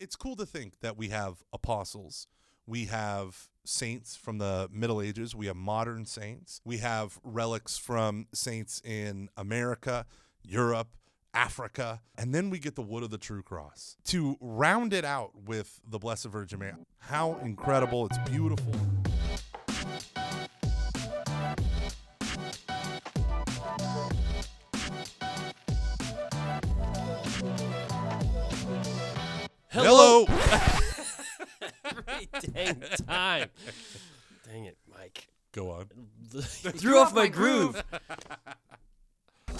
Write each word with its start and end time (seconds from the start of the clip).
it's 0.00 0.16
cool 0.16 0.34
to 0.36 0.46
think 0.46 0.80
that 0.80 0.96
we 0.96 1.08
have 1.10 1.44
apostles. 1.52 2.26
We 2.66 2.86
have 2.86 3.48
saints 3.64 4.16
from 4.16 4.38
the 4.38 4.68
Middle 4.72 5.00
Ages. 5.00 5.34
We 5.34 5.46
have 5.46 5.56
modern 5.56 6.06
saints. 6.06 6.60
We 6.64 6.78
have 6.78 7.20
relics 7.22 7.76
from 7.76 8.26
saints 8.32 8.80
in 8.84 9.28
America, 9.36 10.06
Europe, 10.42 10.88
Africa. 11.34 12.00
And 12.16 12.34
then 12.34 12.50
we 12.50 12.58
get 12.58 12.74
the 12.74 12.82
wood 12.82 13.02
of 13.02 13.10
the 13.10 13.18
true 13.18 13.42
cross 13.42 13.96
to 14.04 14.36
round 14.40 14.92
it 14.92 15.04
out 15.04 15.32
with 15.44 15.80
the 15.86 15.98
Blessed 15.98 16.26
Virgin 16.26 16.60
Mary. 16.60 16.74
How 16.98 17.38
incredible! 17.42 18.06
It's 18.06 18.18
beautiful. 18.30 18.72
Dang 32.40 32.82
time. 33.06 33.48
Dang 34.50 34.64
it, 34.64 34.76
Mike. 34.92 35.28
Go 35.52 35.70
on. 35.70 35.86
Threw 36.40 36.98
off 36.98 37.14
my 37.14 37.28
groove. 37.28 37.82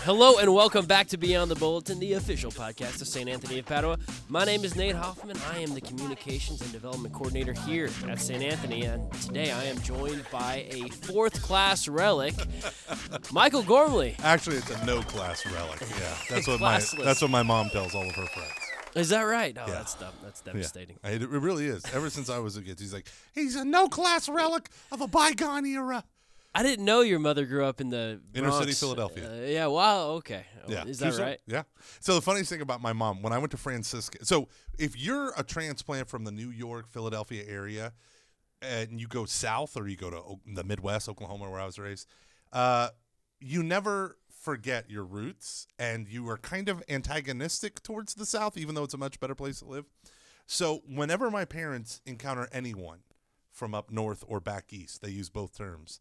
Hello 0.01 0.39
and 0.39 0.53
welcome 0.55 0.87
back 0.87 1.09
to 1.09 1.19
Beyond 1.19 1.51
the 1.51 1.55
Bulletin, 1.57 2.01
the 2.01 2.15
official 2.15 2.51
podcast 2.51 3.01
of 3.03 3.07
St. 3.07 3.29
Anthony 3.29 3.59
of 3.59 3.67
Padua. 3.67 3.99
My 4.29 4.45
name 4.45 4.65
is 4.65 4.75
Nate 4.75 4.97
Hoffman. 4.97 5.37
I 5.53 5.59
am 5.59 5.75
the 5.75 5.81
Communications 5.81 6.63
and 6.63 6.73
Development 6.73 7.15
Coordinator 7.15 7.53
here 7.53 7.91
at 8.09 8.19
St. 8.21 8.43
Anthony, 8.43 8.85
and 8.85 9.13
today 9.21 9.53
I 9.53 9.65
am 9.65 9.79
joined 9.83 10.25
by 10.33 10.67
a 10.71 10.89
fourth 10.89 11.43
class 11.43 11.87
relic, 11.87 12.35
Michael 13.33 13.63
Gormley. 13.63 14.17
Actually, 14.23 14.57
it's 14.57 14.71
a 14.71 14.87
no 14.87 15.03
class 15.03 15.45
relic. 15.47 15.81
Yeah, 15.83 16.15
that's 16.31 16.47
what 16.49 16.61
my 16.61 16.79
Classless. 16.79 17.05
that's 17.05 17.21
what 17.23 17.31
my 17.31 17.43
mom 17.43 17.69
tells 17.69 17.95
all 17.95 18.09
of 18.09 18.15
her 18.15 18.27
friends. 18.27 18.70
Is 18.95 19.11
that 19.11 19.23
right? 19.23 19.57
Oh, 19.59 19.65
Yeah. 19.67 19.73
that's 19.75 19.95
dumb. 19.95 20.13
That's 20.23 20.41
devastating. 20.41 20.99
I- 21.05 21.11
It 21.11 21.29
really 21.29 21.67
is. 21.67 21.85
Ever 21.93 22.11
since 22.11 22.29
I 22.29 22.39
was 22.39 22.57
a 22.57 22.63
kid, 22.63 22.79
he's 22.81 22.93
like, 22.93 23.07
he's 23.35 23.55
a 23.57 23.65
no 23.65 23.89
class 23.89 24.29
relic 24.29 24.69
of 24.91 25.01
a 25.01 25.07
bygone 25.07 25.65
era. 25.67 26.05
I 26.53 26.65
didn't 26.65 26.85
know 26.85 27.03
your 27.03 27.21
mother 27.21 27.47
grew 27.47 27.65
up 27.65 27.81
in 27.81 27.91
the 27.91 28.21
Inner 28.35 28.51
city 28.51 28.65
Bronx. 28.65 28.81
Philadelphia. 28.81 29.31
Uh, 29.31 29.47
yeah. 29.47 29.67
Wow. 29.67 30.09
Okay. 30.15 30.45
Yeah, 30.67 30.85
Is 30.85 30.99
that 30.99 31.17
right? 31.17 31.39
Yeah. 31.47 31.63
So 32.01 32.15
the 32.15 32.21
funniest 32.21 32.51
thing 32.51 32.61
about 32.61 32.81
my 32.83 32.93
mom, 32.93 33.23
when 33.23 33.33
I 33.33 33.39
went 33.39 33.53
to 33.53 33.57
Franciscan, 33.57 34.25
so 34.25 34.49
if 34.77 34.97
you're 34.99 35.33
a 35.37 35.45
transplant 35.45 36.09
from 36.09 36.25
the 36.25 36.33
New 36.33 36.51
York, 36.51 36.89
Philadelphia 36.89 37.45
area, 37.47 37.93
and 38.63 39.01
you 39.01 39.07
go 39.07 39.25
south 39.27 39.77
or 39.77 39.87
you 39.87 39.97
go 39.97 40.11
to 40.11 40.17
O- 40.17 40.41
the 40.55 40.65
Midwest, 40.65 41.09
Oklahoma, 41.09 41.49
where 41.49 41.61
I 41.61 41.67
was 41.67 41.79
raised, 41.79 42.09
uh, 42.53 42.89
you 43.39 43.63
never 43.63 44.17
forget 44.41 44.91
your 44.91 45.05
roots, 45.05 45.67
and 45.79 46.09
you 46.09 46.29
are 46.29 46.39
kind 46.39 46.69
of 46.69 46.83
antagonistic 46.89 47.83
towards 47.83 48.15
the 48.15 48.25
South, 48.25 48.57
even 48.57 48.75
though 48.75 48.85
it's 48.85 48.95
a 48.95 48.99
much 48.99 49.21
better 49.21 49.35
place 49.35 49.59
to 49.59 49.67
live. 49.67 49.85
So 50.47 50.83
whenever 50.89 51.31
my 51.31 51.45
parents 51.45 52.01
encounter 52.07 52.49
anyone 52.51 53.01
from 53.53 53.75
up 53.75 53.91
north 53.91 54.25
or 54.27 54.41
back 54.41 54.73
east, 54.73 55.03
they 55.03 55.11
use 55.11 55.29
both 55.29 55.57
terms. 55.57 56.01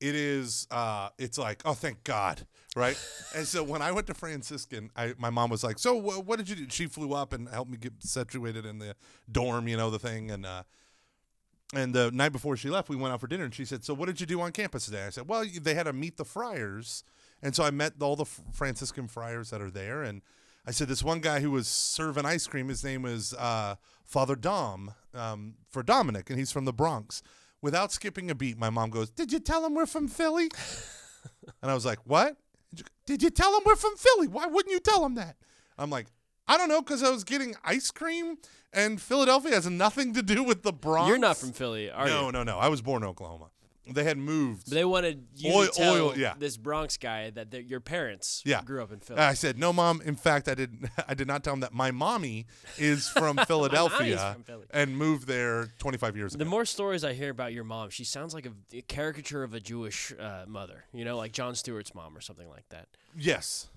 It 0.00 0.14
is, 0.14 0.68
uh, 0.70 1.08
it's 1.18 1.38
like, 1.38 1.62
oh, 1.64 1.72
thank 1.72 2.04
God, 2.04 2.46
right? 2.76 2.96
and 3.34 3.46
so 3.46 3.64
when 3.64 3.82
I 3.82 3.90
went 3.90 4.06
to 4.08 4.14
Franciscan, 4.14 4.90
I, 4.94 5.14
my 5.18 5.30
mom 5.30 5.50
was 5.50 5.64
like, 5.64 5.78
so 5.78 6.00
wh- 6.00 6.24
what 6.24 6.38
did 6.38 6.48
you 6.48 6.54
do? 6.54 6.66
She 6.68 6.86
flew 6.86 7.14
up 7.14 7.32
and 7.32 7.48
helped 7.48 7.70
me 7.70 7.78
get 7.78 7.94
situated 8.00 8.64
in 8.64 8.78
the 8.78 8.94
dorm, 9.32 9.66
you 9.66 9.76
know, 9.76 9.90
the 9.90 9.98
thing, 9.98 10.30
and 10.30 10.46
uh, 10.46 10.62
and 11.74 11.94
the 11.94 12.10
night 12.12 12.32
before 12.32 12.56
she 12.56 12.70
left, 12.70 12.88
we 12.88 12.96
went 12.96 13.12
out 13.12 13.20
for 13.20 13.26
dinner, 13.26 13.44
and 13.44 13.54
she 13.54 13.66
said, 13.66 13.84
"So 13.84 13.92
what 13.92 14.06
did 14.06 14.20
you 14.20 14.26
do 14.26 14.40
on 14.40 14.52
campus 14.52 14.86
today?" 14.86 15.04
I 15.04 15.10
said, 15.10 15.28
"Well, 15.28 15.44
they 15.60 15.74
had 15.74 15.82
to 15.82 15.92
meet 15.92 16.16
the 16.16 16.24
friars, 16.24 17.04
and 17.42 17.54
so 17.54 17.64
I 17.64 17.70
met 17.70 17.94
all 18.00 18.16
the 18.16 18.24
Franciscan 18.24 19.08
friars 19.08 19.50
that 19.50 19.60
are 19.60 19.70
there." 19.70 20.02
And 20.02 20.22
I 20.66 20.70
said, 20.70 20.88
"This 20.88 21.02
one 21.02 21.20
guy 21.20 21.40
who 21.40 21.50
was 21.50 21.68
serving 21.68 22.24
ice 22.24 22.46
cream, 22.46 22.68
his 22.68 22.84
name 22.84 23.02
was 23.02 23.34
uh, 23.34 23.76
Father 24.04 24.36
Dom 24.36 24.94
um, 25.14 25.54
for 25.68 25.82
Dominic, 25.82 26.30
and 26.30 26.38
he's 26.38 26.52
from 26.52 26.64
the 26.64 26.72
Bronx." 26.72 27.22
Without 27.60 27.90
skipping 27.90 28.30
a 28.30 28.36
beat, 28.36 28.56
my 28.56 28.70
mom 28.70 28.90
goes, 28.90 29.10
"Did 29.10 29.32
you 29.32 29.40
tell 29.40 29.64
him 29.66 29.74
we're 29.74 29.86
from 29.86 30.08
Philly?" 30.08 30.48
and 31.62 31.70
I 31.70 31.74
was 31.74 31.84
like, 31.84 31.98
"What? 32.04 32.36
Did 33.06 33.22
you 33.22 33.30
tell 33.30 33.56
him 33.56 33.62
we're 33.64 33.76
from 33.76 33.96
Philly? 33.96 34.28
Why 34.28 34.46
wouldn't 34.46 34.72
you 34.72 34.80
tell 34.80 35.04
him 35.04 35.14
that?" 35.16 35.36
I'm 35.78 35.90
like. 35.90 36.06
I 36.50 36.56
don't 36.56 36.70
know 36.70 36.80
because 36.80 37.02
I 37.02 37.10
was 37.10 37.24
getting 37.24 37.54
ice 37.62 37.90
cream, 37.90 38.38
and 38.72 38.98
Philadelphia 38.98 39.52
has 39.52 39.68
nothing 39.68 40.14
to 40.14 40.22
do 40.22 40.42
with 40.42 40.62
the 40.62 40.72
Bronx. 40.72 41.08
You're 41.08 41.18
not 41.18 41.36
from 41.36 41.52
Philly, 41.52 41.90
are 41.90 42.06
no, 42.06 42.26
you? 42.26 42.32
no, 42.32 42.42
no. 42.42 42.58
I 42.58 42.68
was 42.68 42.80
born 42.80 43.02
in 43.02 43.08
Oklahoma. 43.10 43.50
They 43.90 44.04
had 44.04 44.18
moved. 44.18 44.70
They 44.70 44.84
wanted 44.84 45.26
you 45.36 45.52
Oil- 45.52 45.66
to 45.66 45.72
tell 45.72 45.94
oil, 45.94 46.18
yeah. 46.18 46.34
this 46.38 46.56
Bronx 46.56 46.96
guy 46.96 47.30
that 47.30 47.52
your 47.66 47.80
parents 47.80 48.42
Yeah. 48.44 48.62
grew 48.62 48.82
up 48.82 48.92
in 48.92 49.00
Philly. 49.00 49.20
I 49.20 49.34
said, 49.34 49.58
"No, 49.58 49.72
mom. 49.72 50.00
In 50.02 50.16
fact, 50.16 50.48
I 50.48 50.54
did. 50.54 50.90
I 51.08 51.14
did 51.14 51.26
not 51.26 51.42
tell 51.44 51.52
them 51.52 51.60
that 51.60 51.72
my 51.74 51.90
mommy 51.90 52.46
is 52.76 53.08
from 53.08 53.36
Philadelphia 53.46 54.36
from 54.44 54.62
and 54.70 54.96
moved 54.96 55.26
there 55.26 55.68
25 55.78 56.16
years 56.16 56.34
ago." 56.34 56.44
the 56.44 56.48
more 56.50 56.64
stories 56.64 57.04
I 57.04 57.12
hear 57.14 57.30
about 57.30 57.52
your 57.52 57.64
mom, 57.64 57.90
she 57.90 58.04
sounds 58.04 58.34
like 58.34 58.46
a, 58.46 58.52
a 58.76 58.82
caricature 58.82 59.42
of 59.42 59.54
a 59.54 59.60
Jewish 59.60 60.12
uh, 60.18 60.44
mother. 60.46 60.84
You 60.92 61.04
know, 61.04 61.16
like 61.16 61.32
Jon 61.32 61.54
Stewart's 61.54 61.94
mom 61.94 62.16
or 62.16 62.20
something 62.20 62.48
like 62.48 62.68
that. 62.70 62.88
yes, 63.16 63.68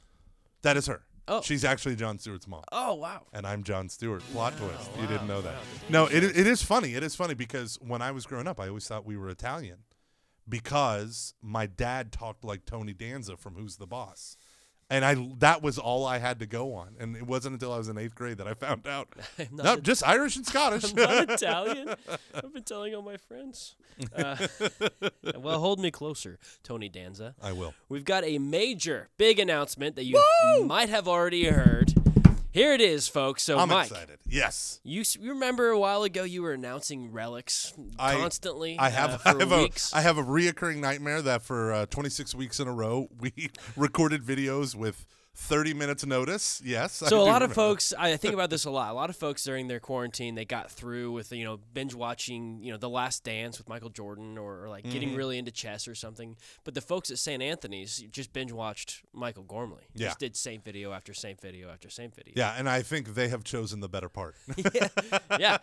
that 0.62 0.78
is 0.78 0.88
her. 0.88 1.02
Oh. 1.28 1.40
she's 1.42 1.64
actually 1.64 1.96
Jon 1.96 2.18
Stewart's 2.18 2.48
mom, 2.48 2.64
Oh 2.72 2.96
wow! 2.96 3.22
and 3.32 3.46
I'm 3.46 3.64
Jon 3.64 3.88
Stewart. 3.90 4.22
Plot 4.34 4.58
twist. 4.58 4.90
You 5.00 5.08
didn't 5.08 5.28
know 5.28 5.42
that. 5.42 5.54
wow. 5.54 5.60
No, 5.90 6.06
it 6.08 6.24
it 6.24 6.48
is 6.48 6.62
funny. 6.64 6.96
It 6.96 7.04
is 7.04 7.16
funny 7.16 7.36
because 7.36 7.78
when 7.80 8.02
I 8.02 8.12
was 8.12 8.26
growing 8.26 8.48
up, 8.48 8.60
I 8.60 8.68
always 8.68 8.88
thought 8.88 9.06
we 9.06 9.16
were 9.16 9.30
Italian 9.30 9.78
because 10.48 11.34
my 11.42 11.66
dad 11.66 12.12
talked 12.12 12.44
like 12.44 12.66
Tony 12.66 12.94
Danza 12.94 13.38
from 13.38 13.56
Who's 13.56 13.78
the 13.78 13.88
Boss. 13.88 14.38
And 14.90 15.06
I 15.06 15.16
that 15.40 15.62
was 15.62 15.78
all 15.78 16.06
I 16.06 16.18
had 16.18 16.40
to 16.40 16.46
go 16.46 16.74
on. 16.74 16.96
And 17.00 17.16
it 17.16 17.26
wasn't 17.26 17.54
until 17.54 17.72
I 17.72 17.78
was 17.78 17.88
in 17.88 17.98
eighth 17.98 18.14
grade 18.14 18.40
that 18.40 18.48
I 18.48 18.54
found 18.54 18.86
out. 18.86 19.08
I'm 19.40 19.48
not, 19.54 19.64
No, 19.64 19.78
just 19.78 20.06
Irish 20.06 20.36
and 20.36 20.46
Scottish. 20.46 20.84
I'm 20.92 20.96
not 20.96 21.30
Italian. 21.32 21.96
I've 22.36 22.54
been 22.54 22.64
telling 22.64 22.94
all 22.94 23.02
my 23.02 23.16
friends. 23.16 23.78
Uh, 24.14 24.36
well, 25.38 25.60
hold 25.60 25.80
me 25.80 25.92
closer, 25.92 26.40
Tony 26.62 26.90
Danza. 26.90 27.36
I 27.42 27.54
will. 27.54 27.74
We've 27.88 28.04
got 28.04 28.26
a 28.26 28.38
major, 28.38 29.08
big 29.18 29.40
announcement 29.40 29.96
that 29.96 30.04
you 30.04 30.22
might 30.66 30.90
have 30.90 31.08
already 31.08 31.46
heard. 31.46 31.94
Here 32.54 32.74
it 32.74 32.82
is, 32.82 33.08
folks. 33.08 33.44
So, 33.44 33.58
I'm 33.58 33.70
Mike, 33.70 33.90
excited. 33.90 34.20
Yes. 34.28 34.82
You, 34.84 35.02
s- 35.02 35.16
you 35.16 35.30
remember 35.32 35.70
a 35.70 35.80
while 35.80 36.04
ago 36.04 36.24
you 36.24 36.42
were 36.42 36.52
announcing 36.52 37.12
relics 37.12 37.74
I- 37.98 38.16
constantly. 38.16 38.78
I 38.78 38.90
have, 38.90 39.12
uh, 39.12 39.18
I 39.26 39.34
for 39.34 39.40
have 39.40 39.52
weeks. 39.52 39.94
a 39.94 39.98
I 39.98 40.02
have 40.02 40.18
a 40.18 40.24
reoccurring 40.24 40.78
nightmare 40.78 41.22
that 41.22 41.44
for 41.44 41.72
uh, 41.72 41.86
26 41.86 42.36
weeks 42.36 42.60
in 42.60 42.68
a 42.68 42.74
row 42.74 43.08
we 43.20 43.32
recorded 43.78 44.24
videos 44.24 44.76
with 44.76 45.06
30 45.34 45.74
minutes 45.74 46.06
notice. 46.06 46.62
Yes. 46.64 46.92
So 46.94 47.06
a 47.06 47.10
do 47.10 47.16
lot 47.20 47.42
of 47.42 47.54
folks, 47.54 47.94
I 47.98 48.18
think 48.18 48.34
about 48.34 48.50
this 48.50 48.66
a 48.66 48.70
lot. 48.80 48.92
A 48.92 48.94
lot 48.94 49.10
of 49.10 49.16
folks 49.16 49.44
during 49.44 49.68
their 49.68 49.80
quarantine, 49.80 50.36
they 50.36 50.44
got 50.46 50.70
through 50.70 51.14
with 51.14 51.32
you 51.32 51.46
know 51.46 51.60
binge 51.74 51.96
watching 51.96 52.60
you 52.62 52.72
know 52.72 52.78
The 52.78 52.90
Last 52.90 53.24
Dance 53.24 53.58
with 53.58 53.70
Michael 53.70 53.90
Jordan, 53.90 54.38
or, 54.38 54.64
or 54.64 54.70
like 54.70 54.84
Mm-hmm. 54.84 54.92
getting 54.94 55.16
really 55.16 55.38
into 55.38 55.52
chess 55.52 55.88
or 55.88 55.96
something. 55.96 56.36
But 56.64 56.74
the 56.74 56.82
folks 56.82 57.12
at 57.12 57.18
St. 57.20 57.42
Anthony's 57.42 58.04
just 58.12 58.34
binge 58.34 58.52
watched 58.52 59.04
Michael 59.14 59.44
Gormley. 59.44 59.84
Yeah. 59.94 60.08
Just 60.08 60.20
did 60.20 60.36
same 60.36 60.60
video 60.62 60.92
after 60.92 61.14
same 61.14 61.38
video 61.42 61.70
after 61.70 61.90
same 61.90 62.12
video. 62.12 62.34
Yeah, 62.36 62.56
and 62.58 62.68
I 62.68 62.82
think 62.82 63.14
they 63.14 63.30
have 63.30 63.44
chosen 63.44 63.80
the 63.80 63.88
better 63.90 64.10
part. 64.10 64.36
yeah. 64.74 64.88
Yeah. 65.40 65.58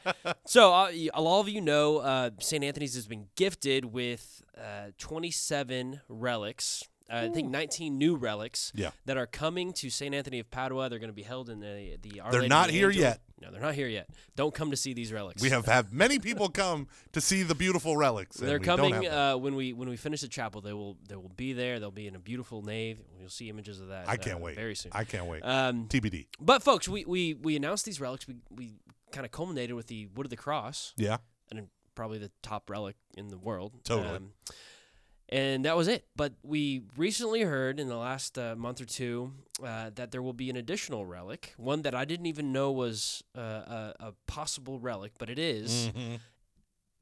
So 0.47 0.73
uh, 0.73 0.91
a 1.12 1.21
lot 1.21 1.41
of 1.41 1.49
you 1.49 1.61
know 1.61 1.99
uh, 1.99 2.31
St. 2.39 2.62
Anthony's 2.65 2.95
has 2.95 3.06
been 3.06 3.27
gifted 3.37 3.85
with 3.87 4.43
uh, 4.56 4.93
27 4.99 6.00
relics. 6.09 6.85
Uh, 7.10 7.16
I 7.24 7.28
think 7.30 7.48
19 7.50 7.96
new 7.96 8.16
relics 8.16 8.70
Yeah. 8.74 8.91
that 9.06 9.16
are 9.16 9.26
coming 9.26 9.72
to 9.74 9.88
St. 9.91 10.14
Anthony 10.14 10.41
of 10.41 10.50
Padua. 10.50 10.88
They're 10.91 10.98
going 10.98 11.08
to 11.10 11.14
be 11.14 11.22
held 11.22 11.48
in 11.48 11.60
the 11.60 11.96
the. 12.02 12.20
Our 12.20 12.30
They're 12.30 12.41
Lady 12.42 12.48
not 12.50 12.66
the 12.66 12.72
here 12.74 12.88
Angels- 12.88 13.00
yet. 13.02 13.20
No, 13.41 13.52
they're 13.52 13.60
not 13.60 13.74
here 13.74 13.86
yet. 13.86 14.10
Don't 14.34 14.52
come 14.52 14.72
to 14.72 14.76
see 14.76 14.92
these 14.94 15.12
relics. 15.12 15.41
we 15.41 15.50
have 15.50 15.64
had 15.64 15.92
many 15.92 16.19
people 16.19 16.48
come 16.48 16.88
to 17.12 17.20
see 17.20 17.44
the 17.44 17.54
beautiful 17.54 17.96
relics. 17.96 18.36
They're 18.36 18.58
coming 18.58 19.06
uh, 19.06 19.36
when 19.36 19.54
we 19.54 19.72
when 19.72 19.88
we 19.88 19.96
finish 19.96 20.22
the 20.22 20.28
chapel. 20.28 20.60
They 20.60 20.72
will 20.72 20.96
they 21.08 21.14
will 21.16 21.30
be 21.36 21.52
there. 21.52 21.78
They'll 21.78 21.91
be 21.92 22.08
in 22.08 22.16
a 22.16 22.19
beautiful 22.19 22.62
nave. 22.62 23.00
You'll 23.19 23.28
see 23.30 23.48
images 23.48 23.80
of 23.80 23.88
that. 23.88 24.08
I 24.08 24.16
can't 24.16 24.36
uh, 24.36 24.40
wait. 24.40 24.56
Very 24.56 24.75
soon. 24.75 24.90
I 24.94 25.04
can't 25.04 25.26
wait. 25.26 25.42
Um, 25.44 25.86
TBD. 25.86 26.26
but 26.40 26.62
folks, 26.64 26.88
we, 26.88 27.04
we 27.04 27.34
we 27.34 27.54
announced 27.56 27.84
these 27.84 28.00
relics. 28.00 28.26
We 28.26 28.34
we 28.50 28.72
kind 29.12 29.25
of 29.25 29.30
culminated 29.30 29.76
with 29.76 29.86
the 29.86 30.06
wood 30.14 30.26
of 30.26 30.30
the 30.30 30.36
cross. 30.36 30.93
Yeah. 30.96 31.19
and 31.50 31.69
probably 31.94 32.19
the 32.19 32.31
top 32.43 32.69
relic 32.69 32.96
in 33.16 33.28
the 33.28 33.38
world. 33.38 33.72
Um, 33.75 33.81
Totally. 33.84 34.19
And 35.28 35.64
that 35.64 35.76
was 35.76 35.88
it. 35.88 36.06
But 36.16 36.34
we 36.42 36.82
recently 36.96 37.42
heard 37.42 37.78
in 37.80 37.88
the 37.88 37.96
last 37.96 38.38
uh, 38.38 38.54
month 38.56 38.80
or 38.80 38.84
two 38.86 39.32
uh, 39.62 39.90
that 39.94 40.10
there 40.10 40.22
will 40.22 40.32
be 40.32 40.50
an 40.50 40.56
additional 40.56 41.04
relic, 41.06 41.54
one 41.56 41.82
that 41.82 41.94
I 41.94 42.04
didn't 42.04 42.26
even 42.26 42.52
know 42.52 42.72
was 42.72 43.22
uh, 43.36 43.40
a, 43.40 43.94
a 44.00 44.12
possible 44.26 44.78
relic, 44.78 45.12
but 45.19 45.28
it 45.30 45.38
is 45.38 45.90
Mhm. 45.94 46.20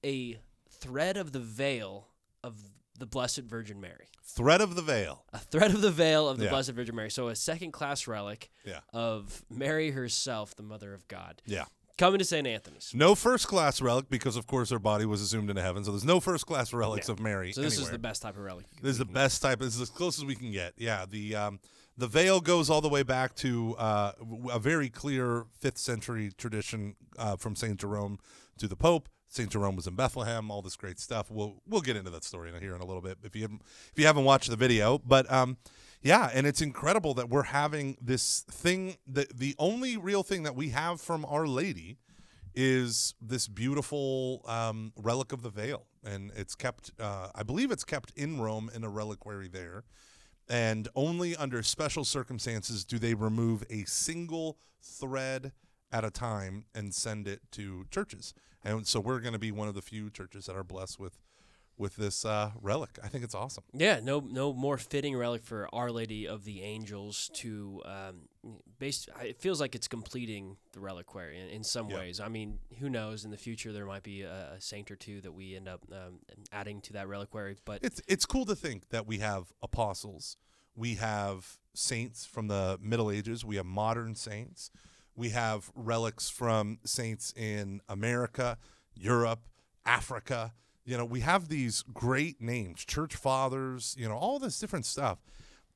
a 0.05 0.39
thread 0.71 1.17
of 1.17 1.33
the 1.33 1.41
veil 1.41 2.09
of 2.43 2.55
the 2.99 3.07
Blessed 3.07 3.41
Virgin 3.43 3.81
Mary. 3.81 4.07
Thread 4.25 4.61
of 4.63 4.75
the 4.75 4.83
veil. 4.83 5.25
A 5.33 5.39
thread 5.39 5.71
of 5.73 5.83
the 5.83 5.91
veil 5.91 6.29
of 6.29 6.39
the 6.39 6.45
Yeah. 6.45 6.51
Blessed 6.51 6.71
Virgin 6.71 6.95
Mary. 6.97 7.11
So 7.11 7.29
a 7.29 7.37
second 7.37 7.73
class 7.73 8.07
relic 8.07 8.51
Yeah. 8.65 8.81
of 8.93 9.45
Mary 9.51 9.91
herself, 9.91 10.55
the 10.57 10.63
Mother 10.63 10.95
of 10.95 11.07
God. 11.09 11.43
Yeah. 11.45 11.67
Coming 11.99 12.19
to 12.19 12.25
St. 12.25 12.47
Anthony's. 12.47 12.93
No 12.95 13.15
first 13.15 13.49
class 13.49 13.81
relic 13.81 14.11
because, 14.11 14.37
of 14.37 14.47
course, 14.47 14.69
her 14.71 14.79
body 14.79 15.07
was 15.07 15.23
assumed 15.23 15.49
into 15.49 15.63
heaven. 15.63 15.83
So 15.83 15.93
there's 15.93 16.05
no 16.05 16.21
first 16.21 16.47
class 16.47 16.73
relics 16.75 17.09
Yeah. 17.09 17.13
of 17.15 17.21
Mary. 17.21 17.53
So 17.53 17.63
this 17.63 17.79
is 17.79 17.89
the 17.91 17.99
best 17.99 18.21
type 18.23 18.37
of 18.37 18.43
relic. 18.43 18.67
This 18.83 18.93
is 18.93 18.99
the 18.99 19.07
best 19.07 19.41
type. 19.41 19.61
This 19.61 19.75
is 19.75 19.81
as 19.81 19.91
close 19.91 20.19
as 20.19 20.25
we 20.27 20.35
can 20.35 20.53
get. 20.53 20.75
Yeah, 20.77 21.07
the 21.09 21.35
um, 21.35 21.61
the 21.97 22.07
veil 22.07 22.41
goes 22.41 22.69
all 22.69 22.81
the 22.81 22.89
way 22.89 23.03
back 23.03 23.35
to 23.37 23.75
uh, 23.79 24.13
a 24.51 24.59
very 24.59 24.89
clear 24.89 25.47
fifth 25.59 25.79
century 25.79 26.31
tradition 26.37 26.97
uh, 27.19 27.37
from 27.37 27.57
Saint 27.57 27.81
Jerome 27.81 28.19
to 28.59 28.69
the 28.69 28.77
Pope. 28.77 29.09
Saint 29.29 29.51
Jerome 29.51 29.77
was 29.77 29.87
in 29.87 29.95
Bethlehem. 29.95 30.51
All 30.51 30.63
this 30.63 30.77
great 30.77 30.99
stuff. 30.99 31.31
We'll 31.31 31.63
we'll 31.67 31.81
get 31.81 31.97
into 31.97 32.11
that 32.11 32.25
story 32.25 32.53
here 32.61 32.75
in 32.75 32.81
a 32.81 32.85
little 32.85 33.03
bit 33.03 33.19
if 33.25 33.35
you 33.35 33.43
haven't 33.43 33.63
if 33.93 33.99
you 33.99 34.07
haven't 34.07 34.25
watched 34.25 34.49
the 34.51 34.57
video. 34.57 34.99
But 34.99 35.31
um, 35.33 35.57
yeah, 36.03 36.31
and 36.33 36.47
it's 36.47 36.63
incredible 36.63 37.15
that 37.15 37.29
we're 37.29 37.45
having 37.45 37.97
this 38.01 38.41
thing. 38.51 38.97
that 39.07 39.37
the 39.37 39.55
only 39.59 39.97
real 39.97 40.23
thing 40.23 40.43
that 40.45 40.55
we 40.55 40.71
have 40.71 41.01
from 41.01 41.25
Our 41.25 41.47
Lady 41.47 41.99
is 42.55 43.15
this 43.21 43.49
beautiful 43.49 44.43
um, 44.47 44.93
relic 44.97 45.33
of 45.33 45.43
the 45.43 45.51
veil, 45.51 45.87
and 46.05 46.31
it's 46.37 46.55
kept. 46.55 46.93
Uh, 46.99 47.29
I 47.35 47.43
believe 47.43 47.71
it's 47.71 47.85
kept 47.85 48.13
in 48.17 48.41
Rome 48.41 48.71
in 48.75 48.85
a 48.85 48.89
reliquary 48.89 49.49
there, 49.49 49.85
and 50.49 50.89
only 50.95 51.35
under 51.37 51.63
special 51.63 52.05
circumstances 52.05 52.85
do 52.85 52.99
they 52.99 53.15
remove 53.15 53.65
a 53.71 53.85
single 53.85 54.59
thread 54.81 55.53
at 55.93 56.05
a 56.05 56.11
time 56.11 56.65
and 56.75 56.95
send 56.95 57.27
it 57.27 57.41
to 57.53 57.87
churches. 57.91 58.35
And 58.65 58.87
so 58.87 59.01
we're 59.01 59.21
going 59.21 59.33
to 59.33 59.39
be 59.39 59.53
one 59.53 59.69
of 59.69 59.75
the 59.75 59.83
few 59.83 60.11
churches 60.11 60.47
that 60.47 60.57
are 60.57 60.65
blessed 60.65 60.99
with 60.99 61.19
with 61.79 61.97
this 61.97 62.25
uh, 62.25 62.53
relic. 62.61 62.99
I 63.03 63.09
think 63.09 63.23
it's 63.25 63.35
awesome. 63.35 63.65
Yeah, 63.73 64.01
no, 64.03 64.21
no 64.21 64.53
more 64.53 64.79
fitting 64.79 65.17
relic 65.17 65.43
for 65.43 65.69
Our 65.75 65.91
Lady 65.91 66.27
of 66.27 66.45
the 66.45 66.63
Angels 66.63 67.31
to, 67.35 67.83
um, 67.85 68.55
based. 68.79 69.09
It 69.23 69.41
feels 69.41 69.61
like 69.61 69.75
it's 69.75 69.89
completing 69.89 70.57
the 70.73 70.81
reliquary 70.81 71.39
in, 71.39 71.49
in 71.49 71.65
some 71.65 71.89
ways. 71.89 72.19
I 72.21 72.29
mean, 72.29 72.59
who 72.79 72.89
knows? 72.89 73.25
In 73.25 73.31
the 73.31 73.37
future, 73.37 73.73
there 73.73 73.87
might 73.87 74.03
be 74.03 74.23
a, 74.23 74.55
a 74.57 74.61
saint 74.61 74.91
or 74.91 74.97
two 74.97 75.21
that 75.21 75.33
we 75.33 75.55
end 75.57 75.69
up 75.69 75.83
um, 75.93 76.21
adding 76.53 76.81
to 76.83 76.95
that 76.95 77.09
reliquary. 77.09 77.57
But 77.65 77.81
It's 77.83 78.01
it's 78.09 78.25
cool 78.25 78.47
to 78.47 78.57
think 78.57 78.89
that 78.89 79.07
we 79.07 79.19
have 79.19 79.53
apostles, 79.63 80.37
we 80.75 80.95
have 80.95 81.59
saints 81.75 82.25
from 82.25 82.49
the 82.49 82.79
Middle 82.81 83.11
Ages, 83.11 83.45
we 83.45 83.57
have 83.57 83.67
modern 83.67 84.15
saints, 84.15 84.71
we 85.15 85.31
have 85.31 85.71
relics 85.75 86.31
from 86.31 86.79
saints 86.85 87.35
in 87.37 87.81
America, 87.89 88.57
Europe, 88.95 89.41
Africa. 89.85 90.55
You 90.87 90.97
know, 90.97 91.05
we 91.05 91.21
have 91.21 91.49
these 91.49 91.83
great 91.93 92.41
names, 92.41 92.85
church 92.85 93.17
fathers. 93.17 93.97
You 93.99 94.09
know, 94.09 94.15
all 94.17 94.39
this 94.39 94.59
different 94.59 94.87
stuff, 94.87 95.19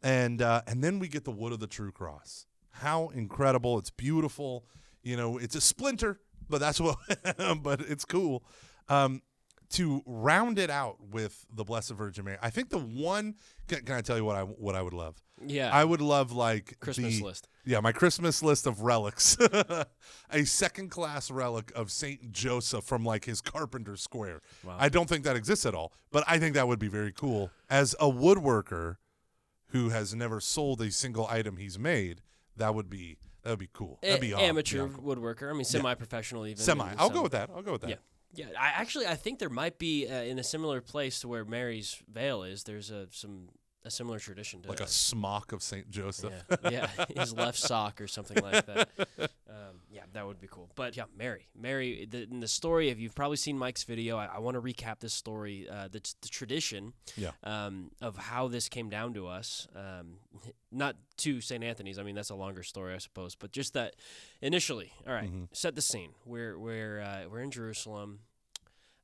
and 0.02 0.40
uh, 0.40 0.62
and 0.66 0.82
then 0.82 1.00
we 1.00 1.08
get 1.08 1.24
the 1.24 1.32
wood 1.32 1.52
of 1.52 1.58
the 1.58 1.66
true 1.66 1.90
cross. 1.90 2.46
How 2.70 3.08
incredible! 3.08 3.76
It's 3.78 3.90
beautiful. 3.90 4.64
You 5.02 5.16
know, 5.16 5.36
it's 5.36 5.56
a 5.56 5.60
splinter, 5.60 6.20
but 6.48 6.60
that's 6.60 6.80
what. 6.80 6.96
but 7.62 7.80
it's 7.80 8.04
cool. 8.04 8.44
Um, 8.88 9.22
to 9.70 10.02
round 10.06 10.58
it 10.58 10.68
out 10.70 10.96
with 11.10 11.46
the 11.54 11.64
Blessed 11.64 11.92
Virgin 11.92 12.24
Mary, 12.24 12.38
I 12.42 12.50
think 12.50 12.70
the 12.70 12.78
one. 12.78 13.34
Can, 13.68 13.84
can 13.84 13.94
I 13.94 14.00
tell 14.00 14.16
you 14.16 14.24
what 14.24 14.36
I 14.36 14.42
what 14.42 14.74
I 14.74 14.82
would 14.82 14.92
love? 14.92 15.16
yeah, 15.46 15.70
I 15.72 15.84
would 15.84 16.00
love 16.02 16.32
like 16.32 16.78
Christmas 16.80 17.18
the- 17.18 17.24
list. 17.24 17.48
Yeah, 17.64 17.80
my 17.80 17.92
Christmas 17.92 18.42
list 18.42 18.66
of 18.66 18.82
relics. 18.82 19.36
a 20.30 20.44
second 20.44 20.90
class 20.90 21.30
relic 21.30 21.70
of 21.76 21.90
Saint 21.90 22.32
Joseph 22.32 22.84
from 22.84 23.04
like 23.04 23.26
his 23.26 23.40
Carpenter 23.40 23.96
Square. 23.96 24.40
Wow. 24.64 24.76
I 24.78 24.88
don't 24.88 25.08
think 25.08 25.24
that 25.24 25.36
exists 25.36 25.66
at 25.66 25.74
all, 25.74 25.92
but 26.10 26.24
I 26.26 26.38
think 26.38 26.54
that 26.54 26.66
would 26.66 26.78
be 26.78 26.88
very 26.88 27.12
cool. 27.12 27.50
As 27.68 27.94
a 28.00 28.06
woodworker 28.10 28.96
who 29.68 29.90
has 29.90 30.14
never 30.14 30.40
sold 30.40 30.80
a 30.80 30.90
single 30.90 31.26
item 31.28 31.58
he's 31.58 31.78
made, 31.78 32.22
that 32.56 32.74
would 32.74 32.90
be 32.90 33.18
that 33.42 33.50
would 33.50 33.58
be 33.58 33.68
cool. 33.72 33.98
That'd 34.02 34.18
A- 34.18 34.20
be 34.20 34.34
uh, 34.34 34.40
amateur 34.40 34.78
beyond 34.88 34.96
cool. 35.04 35.16
woodworker. 35.16 35.48
I 35.50 35.52
mean, 35.52 35.64
semi-professional 35.64 36.46
even. 36.46 36.62
Semi. 36.62 36.84
I'll 36.98 37.06
some- 37.06 37.12
go 37.14 37.22
with 37.22 37.32
that. 37.32 37.50
I'll 37.54 37.62
go 37.62 37.72
with 37.72 37.82
that. 37.82 37.90
Yeah. 37.90 37.96
Yeah, 38.32 38.46
I 38.58 38.68
actually 38.68 39.06
I 39.06 39.16
think 39.16 39.38
there 39.38 39.48
might 39.48 39.78
be 39.78 40.06
uh, 40.08 40.22
in 40.22 40.38
a 40.38 40.44
similar 40.44 40.80
place 40.80 41.20
to 41.20 41.28
where 41.28 41.44
Mary's 41.44 42.00
veil 42.12 42.42
is. 42.42 42.62
There's 42.64 42.90
a 42.90 43.08
some 43.10 43.48
a 43.84 43.90
similar 43.90 44.18
tradition 44.18 44.60
to 44.62 44.68
Like 44.68 44.80
a 44.80 44.86
smock 44.86 45.52
of 45.52 45.62
Saint 45.62 45.90
Joseph. 45.90 46.32
yeah, 46.64 46.70
yeah, 46.70 47.04
his 47.20 47.32
left 47.32 47.58
sock 47.58 48.00
or 48.00 48.06
something 48.08 48.42
like 48.42 48.66
that. 48.66 48.88
Um, 49.48 49.80
yeah, 49.90 50.02
that 50.12 50.26
would 50.26 50.40
be 50.40 50.46
cool. 50.50 50.70
But 50.74 50.96
yeah, 50.96 51.04
Mary, 51.16 51.48
Mary. 51.58 52.06
The, 52.08 52.22
in 52.24 52.40
the 52.40 52.48
story, 52.48 52.90
if 52.90 52.98
you've 53.00 53.14
probably 53.14 53.36
seen 53.38 53.58
Mike's 53.58 53.84
video, 53.84 54.16
I, 54.18 54.26
I 54.26 54.38
want 54.38 54.54
to 54.56 54.60
recap 54.60 55.00
this 55.00 55.14
story, 55.14 55.66
uh, 55.68 55.88
the, 55.88 56.00
the 56.20 56.28
tradition 56.28 56.92
Yeah. 57.16 57.30
um, 57.42 57.90
of 58.02 58.16
how 58.16 58.48
this 58.48 58.68
came 58.68 58.90
down 58.90 59.14
to 59.14 59.26
us. 59.26 59.66
Um, 59.74 60.18
not 60.70 60.96
to 61.18 61.40
St. 61.40 61.64
Anthony's. 61.64 61.98
I 61.98 62.02
mean, 62.02 62.14
that's 62.14 62.30
a 62.30 62.34
longer 62.36 62.62
story, 62.62 62.94
I 62.94 62.98
suppose. 62.98 63.34
But 63.34 63.50
just 63.50 63.72
that 63.74 63.96
initially. 64.42 64.92
All 65.06 65.12
right, 65.14 65.30
Mhm. 65.32 65.48
set 65.52 65.74
the 65.74 65.82
scene. 65.82 66.12
We're 66.24 66.58
we're 66.58 67.00
uh, 67.00 67.22
we're 67.30 67.40
in 67.40 67.50
Jerusalem. 67.50 68.20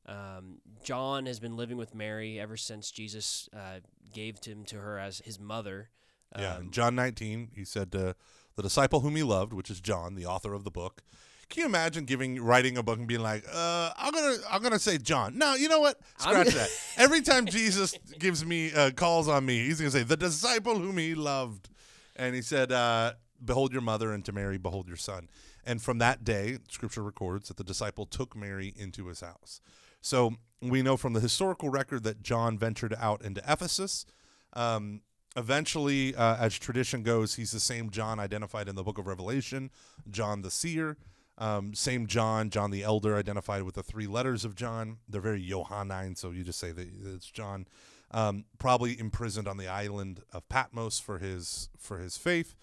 Um, 0.06 0.60
John 0.84 1.26
has 1.26 1.40
been 1.40 1.56
living 1.56 1.76
with 1.76 1.92
Mary 1.92 2.38
ever 2.38 2.56
since 2.56 2.92
Jesus 2.92 3.48
uh, 3.52 3.80
gave 4.12 4.38
him 4.44 4.64
to 4.66 4.76
her 4.80 4.98
as 4.98 5.18
his 5.24 5.38
mother. 5.38 5.90
Yeah, 6.38 6.54
Um, 6.56 6.62
in 6.62 6.70
John 6.70 6.94
19, 6.94 7.50
he 7.54 7.64
said, 7.64 7.94
uh, 7.94 8.14
"The 8.56 8.62
disciple 8.62 9.00
whom 9.00 9.16
he 9.16 9.22
loved, 9.22 9.52
which 9.52 9.70
is 9.70 9.80
John, 9.80 10.14
the 10.14 10.26
author 10.26 10.54
of 10.54 10.64
the 10.64 10.70
book." 10.70 11.02
Can 11.48 11.60
you 11.60 11.66
imagine 11.66 12.04
giving 12.06 12.42
writing 12.42 12.76
a 12.76 12.82
book 12.82 12.98
and 12.98 13.06
being 13.06 13.20
like, 13.22 13.44
uh, 13.52 13.92
"I'm 13.96 14.12
gonna, 14.12 14.36
I'm 14.50 14.62
gonna 14.62 14.80
say 14.80 14.98
John." 14.98 15.38
No, 15.38 15.54
you 15.54 15.68
know 15.68 15.78
what? 15.78 16.00
Scratch 16.18 16.48
that. 16.48 16.68
Every 16.96 17.20
time 17.22 17.46
Jesus 17.46 17.94
gives 18.18 18.44
me 18.44 18.72
uh, 18.72 18.90
calls 18.90 19.28
on 19.28 19.46
me, 19.46 19.64
he's 19.64 19.78
gonna 19.78 19.92
say, 19.92 20.02
"The 20.02 20.16
disciple 20.16 20.78
whom 20.78 20.98
he 20.98 21.14
loved," 21.14 21.68
and 22.16 22.34
he 22.34 22.42
said, 22.42 22.72
uh, 22.72 23.14
"Behold 23.44 23.72
your 23.72 23.82
mother, 23.82 24.12
and 24.12 24.24
to 24.24 24.32
Mary, 24.32 24.58
behold 24.58 24.88
your 24.88 24.96
son." 24.96 25.28
And 25.64 25.80
from 25.80 25.98
that 25.98 26.24
day, 26.24 26.58
Scripture 26.68 27.02
records 27.02 27.46
that 27.48 27.56
the 27.56 27.64
disciple 27.64 28.06
took 28.06 28.34
Mary 28.36 28.72
into 28.76 29.06
his 29.06 29.20
house. 29.20 29.60
So 30.00 30.36
we 30.62 30.82
know 30.82 30.96
from 30.96 31.12
the 31.12 31.20
historical 31.20 31.68
record 31.68 32.02
that 32.04 32.22
John 32.22 32.58
ventured 32.58 32.94
out 32.98 33.22
into 33.22 33.42
Ephesus. 33.46 34.06
Um, 34.52 35.02
eventually, 35.36 36.14
uh, 36.14 36.36
as 36.36 36.58
tradition 36.58 37.02
goes, 37.02 37.34
he's 37.34 37.50
the 37.50 37.60
same 37.60 37.90
John 37.90 38.18
identified 38.18 38.68
in 38.68 38.74
the 38.74 38.82
book 38.82 38.98
of 38.98 39.06
Revelation, 39.06 39.70
John 40.10 40.42
the 40.42 40.50
seer. 40.50 40.96
Um, 41.38 41.74
same 41.74 42.06
John, 42.06 42.48
John 42.48 42.70
the 42.70 42.82
elder, 42.82 43.14
identified 43.16 43.62
with 43.62 43.74
the 43.74 43.82
three 43.82 44.06
letters 44.06 44.44
of 44.44 44.54
John. 44.54 44.98
They're 45.06 45.20
very 45.20 45.46
Johannine, 45.46 46.16
so 46.16 46.30
you 46.30 46.42
just 46.42 46.58
say 46.58 46.72
that 46.72 46.88
it's 47.04 47.30
John. 47.30 47.66
Um, 48.10 48.46
probably 48.58 48.98
imprisoned 48.98 49.46
on 49.46 49.58
the 49.58 49.68
island 49.68 50.22
of 50.32 50.48
Patmos 50.48 50.98
for 50.98 51.18
his 51.18 51.68
for 51.76 51.98
his 51.98 52.16
faith. 52.16 52.54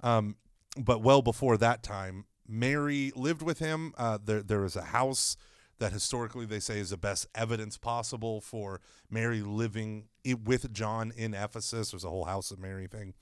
Um, 0.00 0.36
but 0.78 1.02
well 1.02 1.20
before 1.20 1.58
that 1.58 1.82
time, 1.82 2.24
Mary 2.48 3.12
lived 3.14 3.42
with 3.42 3.58
him. 3.58 3.92
Uh, 3.98 4.18
there 4.24 4.42
there 4.42 4.64
is 4.64 4.76
a 4.76 4.84
house 4.84 5.36
that 5.82 5.92
historically 5.92 6.46
they 6.46 6.60
say 6.60 6.78
is 6.78 6.90
the 6.90 6.96
best 6.96 7.26
evidence 7.34 7.76
possible 7.76 8.40
for 8.40 8.80
Mary 9.10 9.42
living 9.42 10.06
with 10.44 10.72
John 10.72 11.12
in 11.16 11.34
Ephesus. 11.34 11.90
There's 11.90 12.04
a 12.04 12.08
whole 12.08 12.24
house 12.24 12.50
of 12.50 12.58
Mary 12.58 12.86
thing. 12.86 13.14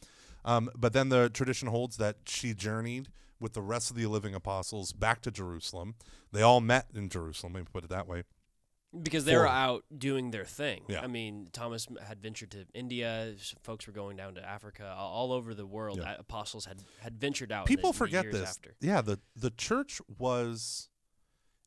Um, 0.44 0.70
but 0.76 0.92
then 0.92 1.08
the 1.08 1.28
tradition 1.28 1.68
holds 1.68 1.96
that 1.96 2.16
she 2.26 2.54
journeyed 2.54 3.08
with 3.40 3.54
the 3.54 3.62
rest 3.62 3.90
of 3.90 3.96
the 3.96 4.06
living 4.06 4.34
apostles 4.34 4.92
back 4.92 5.22
to 5.22 5.30
Jerusalem. 5.30 5.94
They 6.32 6.42
all 6.42 6.60
met 6.60 6.86
in 6.94 7.08
Jerusalem, 7.08 7.54
let 7.54 7.60
me 7.60 7.66
put 7.72 7.84
it 7.84 7.90
that 7.90 8.06
way. 8.06 8.24
because 9.02 9.24
they 9.24 9.36
were 9.36 9.46
out 9.48 9.84
doing 9.96 10.30
their 10.32 10.44
thing. 10.44 10.82
Yeah. 10.88 11.00
I 11.00 11.06
mean, 11.06 11.48
Thomas 11.52 11.86
had 12.06 12.20
ventured 12.20 12.50
to 12.50 12.66
India. 12.74 13.34
Folks 13.62 13.86
were 13.86 13.92
going 13.94 14.16
down 14.18 14.34
to 14.34 14.46
Africa. 14.46 14.94
All, 14.98 15.32
over 15.32 15.54
the 15.54 15.64
world, 15.66 15.98
Yeah. 16.02 16.16
apostles 16.18 16.66
had, 16.66 16.82
had 16.98 17.18
ventured 17.18 17.52
out. 17.52 17.66
People 17.66 17.92
forget 17.94 18.30
this. 18.30 18.50
After. 18.50 18.74
Yeah, 18.80 19.00
the 19.00 19.18
the 19.34 19.50
church 19.50 20.00
was 20.18 20.89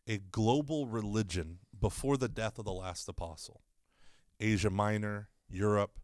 a 0.07 0.17
global 0.17 0.87
religion 0.87 1.59
before 1.79 2.17
the 2.17 2.27
death 2.29 2.59
of 2.59 2.65
the 2.65 2.73
last 2.73 3.07
apostle. 3.07 3.61
Asia 4.39 4.69
Minor, 4.69 5.29
Europe, 5.49 5.99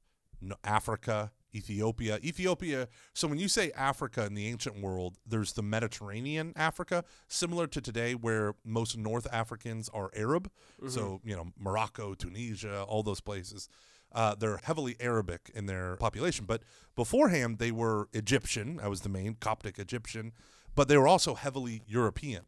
Africa, 0.64 1.32
Ethiopia. 1.54 2.20
Ethiopia. 2.24 2.88
So 3.14 3.28
when 3.28 3.40
you 3.40 3.48
say 3.48 3.72
Africa 3.72 4.26
in 4.26 4.36
the 4.36 4.48
ancient 4.48 4.82
world, 4.82 5.18
there's 5.26 5.54
the 5.54 5.64
Mediterranean 5.64 6.54
Africa, 6.56 7.04
similar 7.28 7.68
to 7.68 7.82
today, 7.82 8.14
where 8.14 8.54
most 8.64 8.98
North 8.98 9.28
Africans 9.32 9.90
are 9.90 10.12
Arab. 10.16 10.52
So 10.88 11.22
you 11.24 11.36
know 11.36 11.48
Morocco, 11.58 12.14
Tunisia, 12.14 12.84
all 12.84 13.04
those 13.04 13.22
places. 13.22 13.68
Uh, 14.12 14.34
they're 14.34 14.58
heavily 14.64 14.96
Arabic 15.00 15.52
in 15.54 15.68
their 15.68 15.96
population, 15.98 16.46
but 16.46 16.64
beforehand 16.96 17.60
they 17.60 17.72
were 17.72 18.10
Egyptian. 18.14 18.80
I 18.82 18.88
was 18.88 19.02
the 19.02 19.10
main 19.10 19.36
Coptic 19.36 19.78
Egyptian, 19.78 20.32
but 20.76 20.88
they 20.88 20.98
were 20.98 21.08
also 21.08 21.36
heavily 21.36 21.84
European, 21.86 22.46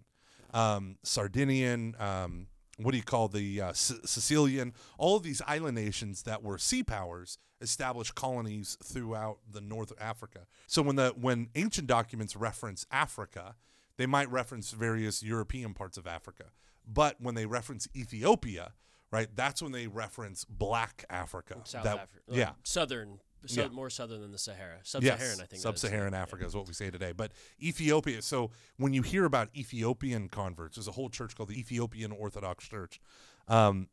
um, 0.53 0.97
Sardinian. 1.03 1.95
Um, 1.99 2.47
what 2.77 2.91
do 2.91 2.97
you 2.97 3.03
call 3.03 3.27
the 3.27 3.61
uh, 3.61 3.69
S- 3.69 3.93
Sicilian? 4.05 4.73
All 4.97 5.15
of 5.15 5.23
these 5.23 5.41
island 5.47 5.75
nations 5.75 6.23
that 6.23 6.41
were 6.43 6.57
sea 6.57 6.83
powers 6.83 7.37
established 7.61 8.15
colonies 8.15 8.75
throughout 8.83 9.37
the 9.49 9.61
North 9.61 9.93
Africa. 9.99 10.47
So 10.67 10.81
when 10.81 10.95
the 10.95 11.09
when 11.19 11.49
ancient 11.55 11.87
documents 11.87 12.35
reference 12.35 12.85
Africa, 12.91 13.55
they 13.97 14.07
might 14.07 14.31
reference 14.31 14.71
various 14.71 15.21
European 15.21 15.73
parts 15.75 15.97
of 15.97 16.07
Africa. 16.07 16.45
But 16.87 17.17
when 17.21 17.35
they 17.35 17.45
reference 17.45 17.87
Ethiopia, 17.95 18.73
right, 19.11 19.27
that's 19.35 19.61
when 19.61 19.73
they 19.73 19.85
reference 19.85 20.43
Black 20.45 21.05
Africa. 21.09 21.57
South 21.65 21.83
That- 21.83 21.99
Africa. 21.99 22.23
Yeah. 22.29 22.51
Southern 22.63 23.19
so 23.45 23.61
Yeah. 23.61 23.67
more 23.69 23.89
southern 23.89 24.21
than 24.21 24.31
the 24.31 24.37
Sahara. 24.37 24.79
Sub-Saharan, 24.83 25.41
I 25.41 25.45
think. 25.45 25.61
Sub-Saharan 25.61 26.13
Africa 26.13 26.45
is 26.45 26.55
what 26.55 26.67
we 26.67 26.73
say 26.73 26.91
today. 26.91 27.11
But 27.11 27.31
Ethiopia. 27.61 28.21
So 28.21 28.51
when 28.77 28.93
you 28.93 29.01
hear 29.01 29.25
about 29.25 29.49
Ethiopian 29.55 30.29
converts, 30.29 30.75
there's 30.75 30.87
a 30.87 30.91
whole 30.93 31.09
church 31.09 31.35
called 31.35 31.49
the 31.49 31.59
Ethiopian 31.59 32.11
Orthodox 32.11 32.67
Church. 32.67 32.99
Um, 33.47 33.89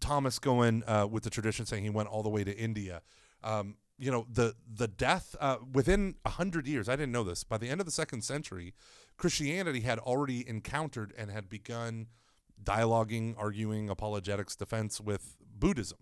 Thomas 0.00 0.38
going 0.38 0.82
uh, 0.86 1.06
with 1.06 1.24
the 1.24 1.30
tradition 1.30 1.66
saying 1.66 1.84
he 1.84 1.90
went 1.90 2.08
all 2.08 2.22
the 2.22 2.30
way 2.30 2.42
to 2.44 2.56
India. 2.56 3.02
Um, 3.42 3.76
you 3.98 4.10
know 4.10 4.26
the 4.32 4.54
the 4.66 4.88
death 4.88 5.36
uh, 5.40 5.58
within 5.74 6.14
a 6.24 6.30
hundred 6.30 6.66
years. 6.66 6.88
I 6.88 6.96
didn't 6.96 7.12
know 7.12 7.22
this. 7.22 7.44
By 7.44 7.58
the 7.58 7.68
end 7.68 7.80
of 7.80 7.84
the 7.84 7.92
second 7.92 8.22
century, 8.22 8.72
Christianity 9.18 9.80
had 9.80 9.98
already 9.98 10.48
encountered 10.48 11.12
and 11.18 11.30
had 11.30 11.50
begun 11.50 12.06
dialoguing, 12.62 13.34
arguing, 13.36 13.90
apologetics, 13.90 14.56
defense 14.56 15.00
with 15.02 15.36
Buddhism 15.58 15.98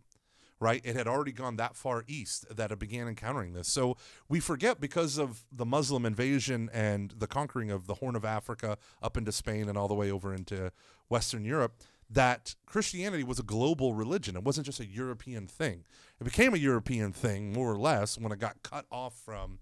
right? 0.61 0.81
It 0.85 0.97
had 0.97 1.07
already 1.07 1.33
gone 1.33 1.57
that 1.57 1.77
far 1.77 2.05
east 2.07 2.55
that 2.55 2.73
it 2.73 2.79
began 2.79 3.09
encountering 3.09 3.53
this. 3.53 3.69
So 3.69 3.97
we 4.29 4.41
forget 4.41 4.81
because 4.81 5.19
of 5.19 5.45
the 5.53 5.65
Muslim 5.65 6.05
invasion 6.05 6.69
and 6.73 7.15
the 7.17 7.27
conquering 7.27 7.71
of 7.71 7.87
the 7.87 7.95
Horn 7.95 8.17
of 8.17 8.25
Africa 8.25 8.77
up 9.03 9.17
into 9.17 9.33
Spain 9.33 9.69
and 9.69 9.79
all 9.79 9.88
the 9.88 9.95
way 9.95 10.11
over 10.11 10.35
into 10.35 10.73
Western 11.09 11.45
Europe 11.45 11.75
that 12.11 12.55
Christianity 12.67 13.23
was 13.23 13.38
a 13.38 13.43
global 13.43 13.95
religion. 13.95 14.37
It 14.37 14.43
wasn't 14.43 14.67
just 14.67 14.81
a 14.81 14.87
European 14.87 15.47
thing. 15.47 15.85
It 16.21 16.25
became 16.25 16.55
a 16.55 16.59
European 16.59 17.12
thing 17.12 17.53
more 17.53 17.71
or 17.71 17.79
less 17.79 18.19
when 18.19 18.33
it 18.33 18.38
got 18.38 18.62
cut 18.62 18.87
off 18.91 19.15
from 19.15 19.59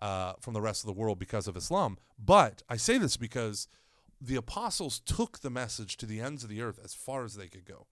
uh, 0.00 0.32
from 0.40 0.54
the 0.54 0.62
rest 0.62 0.82
of 0.82 0.86
the 0.86 0.98
world 0.98 1.18
because 1.18 1.46
of 1.46 1.58
Islam. 1.58 1.98
But 2.18 2.62
I 2.70 2.76
say 2.76 2.96
this 2.96 3.18
because 3.18 3.68
the 4.18 4.36
apostles 4.36 4.98
took 4.98 5.40
the 5.40 5.50
message 5.50 5.98
to 5.98 6.06
the 6.06 6.20
ends 6.20 6.42
of 6.42 6.48
the 6.48 6.62
earth 6.62 6.80
as 6.82 6.94
far 6.94 7.22
as 7.22 7.34
they 7.34 7.48
could 7.48 7.66
go 7.66 7.86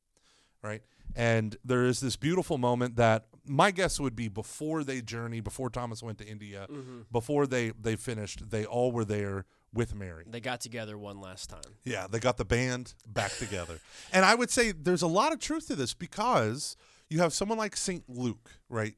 right? 0.62 0.82
And 1.16 1.56
there 1.64 1.84
is 1.84 2.00
this 2.00 2.16
beautiful 2.16 2.58
moment 2.58 2.96
that 2.96 3.26
my 3.44 3.70
guess 3.70 3.98
would 3.98 4.14
be 4.14 4.28
before 4.28 4.84
they 4.84 5.00
journeyed, 5.00 5.44
before 5.44 5.70
Thomas 5.70 6.02
went 6.02 6.18
to 6.18 6.26
India, 6.26 6.66
before 7.10 7.46
they 7.46 7.70
they 7.70 7.96
finished, 7.96 8.50
they 8.50 8.64
all 8.64 8.92
were 8.92 9.04
there 9.04 9.46
with 9.72 9.94
Mary. 9.94 10.24
They 10.28 10.40
got 10.40 10.60
together 10.60 10.96
one 10.96 11.20
last 11.20 11.50
time. 11.50 11.76
Yeah, 11.84 12.06
they 12.10 12.18
got 12.18 12.36
the 12.36 12.44
band 12.44 12.94
back 13.06 13.32
together. 13.32 13.78
And 14.12 14.24
I 14.24 14.34
would 14.34 14.50
say 14.50 14.72
there's 14.72 15.02
a 15.02 15.06
lot 15.06 15.32
of 15.32 15.40
truth 15.40 15.66
to 15.68 15.76
this 15.76 15.94
because 15.94 16.76
you 17.08 17.20
have 17.20 17.32
someone 17.32 17.58
like 17.58 17.76
St. 17.76 18.04
Luke, 18.08 18.50
right? 18.68 18.94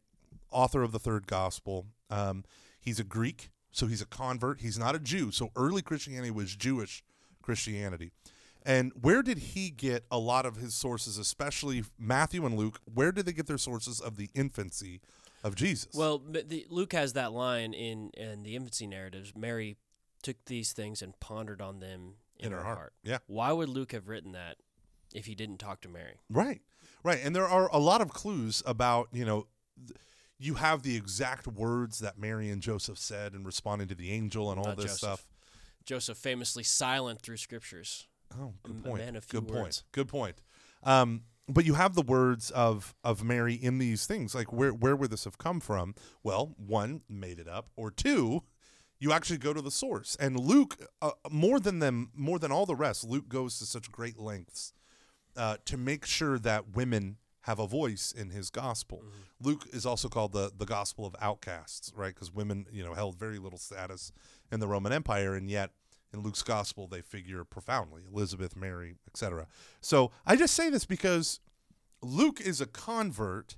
Author 0.51 0.83
of 0.83 0.93
the 0.93 0.99
third 0.99 1.27
gospel. 1.27 1.87
Um, 2.09 2.45
he's 2.81 2.99
a 2.99 3.05
Greek, 3.05 3.51
so 3.73 3.87
he's 3.87 4.03
a 4.03 4.07
convert. 4.07 4.61
He's 4.61 4.79
not 4.79 4.95
a 4.95 4.99
Jew. 4.99 5.31
So 5.31 5.51
early 5.57 5.83
Christianity 5.83 6.31
was 6.31 6.55
Jewish 6.57 7.05
Christianity. 7.43 8.11
And 8.65 8.93
where 9.01 9.23
did 9.23 9.39
he 9.39 9.71
get 9.71 10.05
a 10.11 10.19
lot 10.19 10.45
of 10.47 10.57
his 10.57 10.75
sources, 10.75 11.19
especially 11.19 11.85
Matthew 11.99 12.45
and 12.45 12.57
Luke? 12.57 12.81
Where 12.85 13.13
did 13.13 13.27
they 13.27 13.33
get 13.33 13.47
their 13.47 13.59
sources 13.59 14.01
of 14.01 14.17
the 14.17 14.29
infancy 14.35 15.01
of 15.43 15.55
Jesus? 15.55 15.95
Well, 15.95 16.19
the, 16.19 16.67
Luke 16.69 16.93
has 16.93 17.15
that 17.15 17.33
line 17.33 17.73
in 17.73 18.11
in 18.11 18.43
the 18.43 18.57
infancy 18.57 18.87
narratives. 18.87 19.33
Mary 19.37 19.77
took 20.23 20.37
these 20.47 20.73
things 20.73 21.01
and 21.01 21.19
pondered 21.21 21.63
on 21.63 21.81
them 21.81 22.15
in, 22.39 22.53
her, 22.53 22.63
heart. 22.63 22.93
Yeah. 23.03 23.19
Why 23.27 23.53
would 23.53 23.69
Luke 23.69 23.93
have 23.93 24.09
written 24.09 24.33
that 24.33 24.57
if 25.15 25.27
he 25.27 25.35
didn't 25.35 25.59
talk 25.59 25.81
to 25.83 25.89
Mary? 25.89 26.17
Right, 26.29 26.61
right, 27.03 27.21
and 27.23 27.35
there 27.35 27.49
are 27.49 27.71
a 27.73 27.79
lot 27.79 28.01
of 28.01 28.13
clues 28.13 28.63
about 28.67 29.09
you 29.13 29.25
know, 29.25 29.47
th- 29.87 29.97
you 30.39 30.55
have 30.55 30.83
the 30.83 30.97
exact 30.97 31.47
words 31.47 31.99
that 32.01 32.19
Mary 32.19 32.51
and 32.51 32.63
Joseph 32.63 32.99
said 32.99 33.35
in 33.35 33.45
responding 33.45 33.89
to 33.89 33.95
the 33.95 34.11
angel 34.11 34.51
and 34.51 34.59
all 34.59 34.67
Not 34.67 34.77
this 34.77 34.87
Joseph. 34.87 34.99
stuff. 34.99 35.27
Joseph 35.85 36.19
famously 36.19 36.63
silent 36.63 37.21
through 37.23 37.39
scriptures. 37.39 38.07
Oh, 38.39 38.55
good 38.63 38.85
point. 38.85 38.99
man 38.99 39.17
of 39.17 39.25
few 39.25 39.41
good 39.41 39.53
point. 39.53 39.83
Good 39.93 40.09
point. 40.09 40.43
Um, 40.83 41.23
but 41.49 41.65
you 41.65 41.75
have 41.75 41.95
the 41.95 42.03
words 42.03 42.51
of 42.51 42.95
of 43.03 43.25
Mary 43.25 43.55
in 43.55 43.79
these 43.79 44.07
things. 44.07 44.35
Like 44.35 44.53
where 44.53 44.73
where 44.73 44.97
would 44.97 45.11
this 45.11 45.25
have 45.25 45.39
come 45.39 45.61
from? 45.61 45.95
Well, 46.23 46.55
one 46.57 47.03
made 47.09 47.39
it 47.39 47.49
up, 47.49 47.71
or 47.77 47.91
two, 47.91 48.45
you 48.99 49.13
actually 49.13 49.39
go 49.39 49.53
to 49.53 49.63
the 49.63 49.71
source. 49.71 50.17
And 50.21 50.39
Luke, 50.39 50.77
uh, 51.03 51.13
more 51.31 51.59
than 51.59 51.81
them, 51.81 52.11
more 52.15 52.39
than 52.39 52.53
all 52.53 52.67
the 52.67 52.77
rest, 52.77 53.05
Luke 53.05 53.29
goes 53.29 53.59
to 53.59 53.67
such 53.67 53.91
great 53.91 54.19
lengths 54.19 54.73
uh, 55.37 55.57
to 55.65 55.77
make 55.77 56.07
sure 56.07 56.39
that 56.39 56.77
women 56.77 57.17
have 57.45 57.59
a 57.59 57.67
voice 57.67 58.13
in 58.13 58.31
his 58.31 58.51
gospel. 58.51 58.99
Mm-hmm. 58.99 59.49
Luke 59.49 59.67
is 59.73 59.87
also 59.87 60.09
called 60.09 60.33
the 60.33 60.53
the 60.57 60.67
gospel 60.67 61.07
of 61.07 61.17
outcasts, 61.21 61.93
right? 61.97 62.15
Because 62.15 62.33
women, 62.33 62.67
you 62.71 62.85
know, 62.85 62.95
held 62.95 63.19
very 63.19 63.39
little 63.39 63.59
status 63.59 64.13
in 64.53 64.61
the 64.61 64.69
Roman 64.69 64.93
Empire, 64.93 65.35
and 65.35 65.51
yet 65.51 65.71
in 66.13 66.21
Luke's 66.21 66.43
gospel 66.43 66.87
they 66.87 67.01
figure 67.01 67.45
profoundly. 67.45 68.03
Elizabeth, 68.13 68.57
Mary, 68.57 68.97
etc. 69.07 69.47
So 69.81 70.11
I 70.27 70.37
just 70.37 70.55
say 70.55 70.71
this 70.71 70.85
because 70.85 71.41
Luke 72.03 72.41
is 72.41 72.61
a 72.61 72.67
convert, 72.67 73.57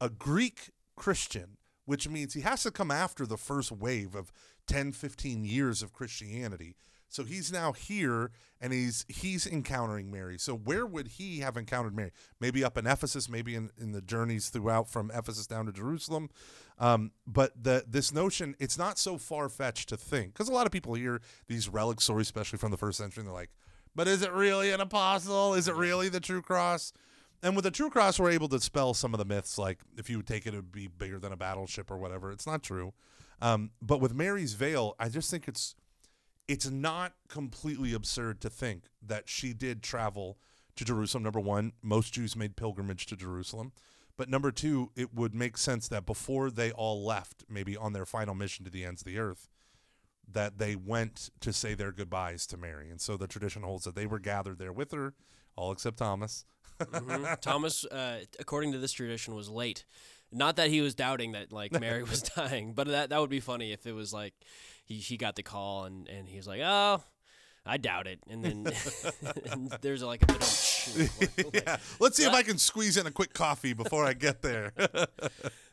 a 0.00 0.08
Greek 0.08 0.70
Christian, 0.96 1.56
which 1.84 2.08
means 2.08 2.34
he 2.34 2.42
has 2.42 2.62
to 2.62 2.70
come 2.70 2.90
after 2.90 3.26
the 3.26 3.36
first 3.36 3.72
wave 3.72 4.14
of 4.14 4.32
10, 4.66 4.92
15 4.92 5.44
years 5.44 5.82
of 5.82 5.92
Christianity. 5.92 6.76
So 7.10 7.24
he's 7.24 7.52
now 7.52 7.72
here 7.72 8.30
and 8.60 8.72
he's 8.72 9.04
he's 9.08 9.46
encountering 9.46 10.10
Mary. 10.10 10.38
So 10.38 10.54
where 10.54 10.86
would 10.86 11.08
he 11.08 11.40
have 11.40 11.56
encountered 11.56 11.94
Mary? 11.94 12.12
Maybe 12.40 12.62
up 12.62 12.78
in 12.78 12.86
Ephesus, 12.86 13.28
maybe 13.28 13.56
in, 13.56 13.70
in 13.76 13.90
the 13.92 14.00
journeys 14.00 14.48
throughout 14.48 14.88
from 14.88 15.10
Ephesus 15.12 15.46
down 15.46 15.66
to 15.66 15.72
Jerusalem. 15.72 16.30
Um, 16.78 17.10
but 17.26 17.62
the 17.62 17.84
this 17.86 18.12
notion, 18.12 18.54
it's 18.60 18.78
not 18.78 18.96
so 18.96 19.18
far 19.18 19.48
fetched 19.48 19.88
to 19.90 19.96
think 19.96 20.32
because 20.32 20.48
a 20.48 20.52
lot 20.52 20.66
of 20.66 20.72
people 20.72 20.94
hear 20.94 21.20
these 21.48 21.68
relic 21.68 22.00
stories, 22.00 22.28
especially 22.28 22.58
from 22.58 22.70
the 22.70 22.78
first 22.78 22.98
century, 22.98 23.22
and 23.22 23.28
they're 23.28 23.34
like, 23.34 23.50
"But 23.94 24.06
is 24.06 24.22
it 24.22 24.32
really 24.32 24.70
an 24.70 24.80
apostle? 24.80 25.54
Is 25.54 25.66
it 25.66 25.74
really 25.74 26.08
the 26.08 26.20
true 26.20 26.42
cross?" 26.42 26.92
And 27.42 27.56
with 27.56 27.64
the 27.64 27.70
true 27.70 27.90
cross, 27.90 28.20
we're 28.20 28.30
able 28.30 28.48
to 28.48 28.58
dispel 28.58 28.94
some 28.94 29.14
of 29.14 29.18
the 29.18 29.24
myths, 29.24 29.58
like 29.58 29.80
if 29.96 30.10
you 30.10 30.18
would 30.18 30.26
take 30.26 30.46
it, 30.46 30.54
it 30.54 30.58
would 30.58 30.72
be 30.72 30.86
bigger 30.86 31.18
than 31.18 31.32
a 31.32 31.36
battleship 31.36 31.90
or 31.90 31.96
whatever. 31.96 32.30
It's 32.30 32.46
not 32.46 32.62
true. 32.62 32.92
Um, 33.42 33.70
but 33.80 34.00
with 34.00 34.14
Mary's 34.14 34.52
veil, 34.52 34.94
I 34.98 35.08
just 35.08 35.30
think 35.30 35.48
it's 35.48 35.74
it's 36.48 36.68
not 36.70 37.14
completely 37.28 37.92
absurd 37.92 38.40
to 38.40 38.50
think 38.50 38.84
that 39.02 39.28
she 39.28 39.52
did 39.52 39.82
travel 39.82 40.38
to 40.76 40.84
Jerusalem. 40.84 41.22
Number 41.22 41.40
one, 41.40 41.72
most 41.82 42.14
Jews 42.14 42.36
made 42.36 42.56
pilgrimage 42.56 43.06
to 43.06 43.16
Jerusalem. 43.16 43.72
But 44.16 44.28
number 44.28 44.50
two, 44.50 44.90
it 44.96 45.14
would 45.14 45.34
make 45.34 45.56
sense 45.56 45.88
that 45.88 46.04
before 46.04 46.50
they 46.50 46.72
all 46.72 47.04
left, 47.04 47.44
maybe 47.48 47.76
on 47.76 47.92
their 47.92 48.04
final 48.04 48.34
mission 48.34 48.64
to 48.64 48.70
the 48.70 48.84
ends 48.84 49.00
of 49.02 49.06
the 49.06 49.18
earth, 49.18 49.48
that 50.30 50.58
they 50.58 50.76
went 50.76 51.30
to 51.40 51.52
say 51.52 51.74
their 51.74 51.92
goodbyes 51.92 52.46
to 52.48 52.56
Mary. 52.56 52.90
And 52.90 53.00
so 53.00 53.16
the 53.16 53.26
tradition 53.26 53.62
holds 53.62 53.84
that 53.84 53.94
they 53.94 54.06
were 54.06 54.18
gathered 54.18 54.58
there 54.58 54.72
with 54.72 54.92
her, 54.92 55.14
all 55.56 55.72
except 55.72 55.96
Thomas. 55.98 56.44
Mhm. 56.78 57.40
Thomas, 57.40 57.84
uh, 57.86 58.20
according 58.38 58.72
to 58.72 58.78
this 58.78 58.92
tradition, 58.92 59.34
was 59.34 59.48
late. 59.48 59.84
Not 60.32 60.56
that 60.56 60.68
he 60.70 60.80
was 60.80 60.94
doubting 60.94 61.32
that 61.32 61.52
like 61.52 61.72
Mary 61.80 62.02
was 62.02 62.22
dying, 62.22 62.72
but 62.72 62.86
that 62.88 63.10
that 63.10 63.20
would 63.20 63.30
be 63.30 63.40
funny 63.40 63.72
if 63.72 63.86
it 63.86 63.92
was 63.92 64.12
like 64.12 64.34
he 64.84 64.96
he 64.96 65.16
got 65.16 65.36
the 65.36 65.42
call 65.42 65.84
and 65.84 66.08
and 66.08 66.28
he 66.28 66.36
was 66.36 66.46
like, 66.46 66.60
oh. 66.62 67.02
I 67.66 67.76
doubt 67.76 68.06
it, 68.06 68.20
and 68.26 68.42
then 68.42 68.66
and 69.52 69.70
there's 69.82 70.02
like 70.02 70.22
a 70.22 70.26
bit 70.26 70.36
of 70.36 71.54
yeah. 71.54 71.76
Let's 72.00 72.16
see 72.16 72.24
if 72.24 72.32
I 72.32 72.42
can 72.42 72.56
squeeze 72.56 72.96
in 72.96 73.06
a 73.06 73.10
quick 73.10 73.34
coffee 73.34 73.74
before 73.74 74.06
I 74.06 74.14
get 74.14 74.40
there. 74.40 74.72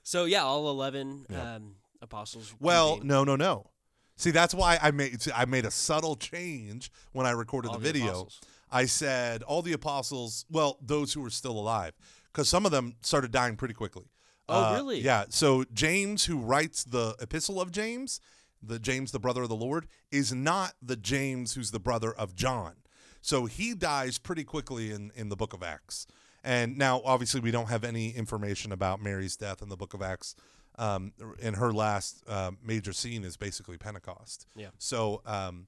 So 0.03 0.25
yeah, 0.25 0.43
all 0.43 0.69
eleven 0.69 1.25
Yeah. 1.29 1.55
um, 1.55 1.75
apostles. 2.01 2.53
well, 2.59 2.99
no, 3.01 3.23
no, 3.23 3.37
no. 3.37 3.69
See, 4.17 4.31
that's 4.31 4.53
why 4.53 4.77
I 4.81 4.91
made 4.91 5.17
I 5.33 5.45
made 5.45 5.65
a 5.65 5.71
subtle 5.71 6.17
change 6.17 6.91
when 7.13 7.25
I 7.25 7.31
recorded 7.31 7.69
All 7.69 7.77
the 7.77 7.83
video. 7.91 8.07
apostles. 8.07 8.41
I 8.69 8.85
said 8.85 9.41
all 9.43 9.61
the 9.61 9.71
apostles, 9.73 10.45
well, 10.49 10.77
those 10.81 11.13
who 11.13 11.21
were 11.21 11.29
still 11.29 11.57
alive, 11.57 11.93
because 12.33 12.49
some 12.49 12.65
of 12.65 12.71
them 12.73 12.95
started 13.01 13.31
dying 13.31 13.55
pretty 13.55 13.73
quickly. 13.73 14.03
Oh, 14.49 14.63
Uh, 14.63 14.75
really? 14.75 15.01
Yeah. 15.01 15.25
So 15.29 15.65
James, 15.73 16.25
who 16.25 16.37
writes 16.37 16.83
the 16.83 17.15
Epistle 17.19 17.59
of 17.61 17.71
James, 17.71 18.19
the 18.61 18.79
James, 18.79 19.11
the 19.11 19.19
brother 19.19 19.43
of 19.43 19.49
the 19.49 19.55
Lord, 19.55 19.87
is 20.11 20.33
not 20.33 20.73
the 20.81 20.95
James 20.95 21.53
who's 21.53 21.71
the 21.71 21.79
brother 21.79 22.13
of 22.13 22.35
John. 22.35 22.75
So 23.21 23.45
he 23.45 23.73
dies 23.73 24.17
pretty 24.17 24.43
quickly 24.43 24.91
in 24.91 25.11
in 25.15 25.29
the 25.29 25.35
Book 25.35 25.53
of 25.53 25.61
Acts. 25.63 26.07
And 26.43 26.77
now, 26.77 27.01
obviously, 27.03 27.41
we 27.41 27.51
don't 27.51 27.67
have 27.67 27.83
any 27.83 28.11
information 28.11 28.71
about 28.71 29.01
Mary's 29.01 29.35
death 29.35 29.61
in 29.61 29.67
the 29.69 29.75
Book 29.75 29.93
of 29.93 30.01
Acts. 30.01 30.33
Um, 30.79 31.11
and 31.41 31.55
her 31.57 31.73
last 31.73 32.23
uh, 32.27 32.51
major 32.63 32.93
scene 32.93 33.23
is 33.25 33.35
basically 33.35 33.77
Pentecost. 33.77 34.45
Yeah. 34.55 34.67
So 34.77 35.21
um, 35.25 35.67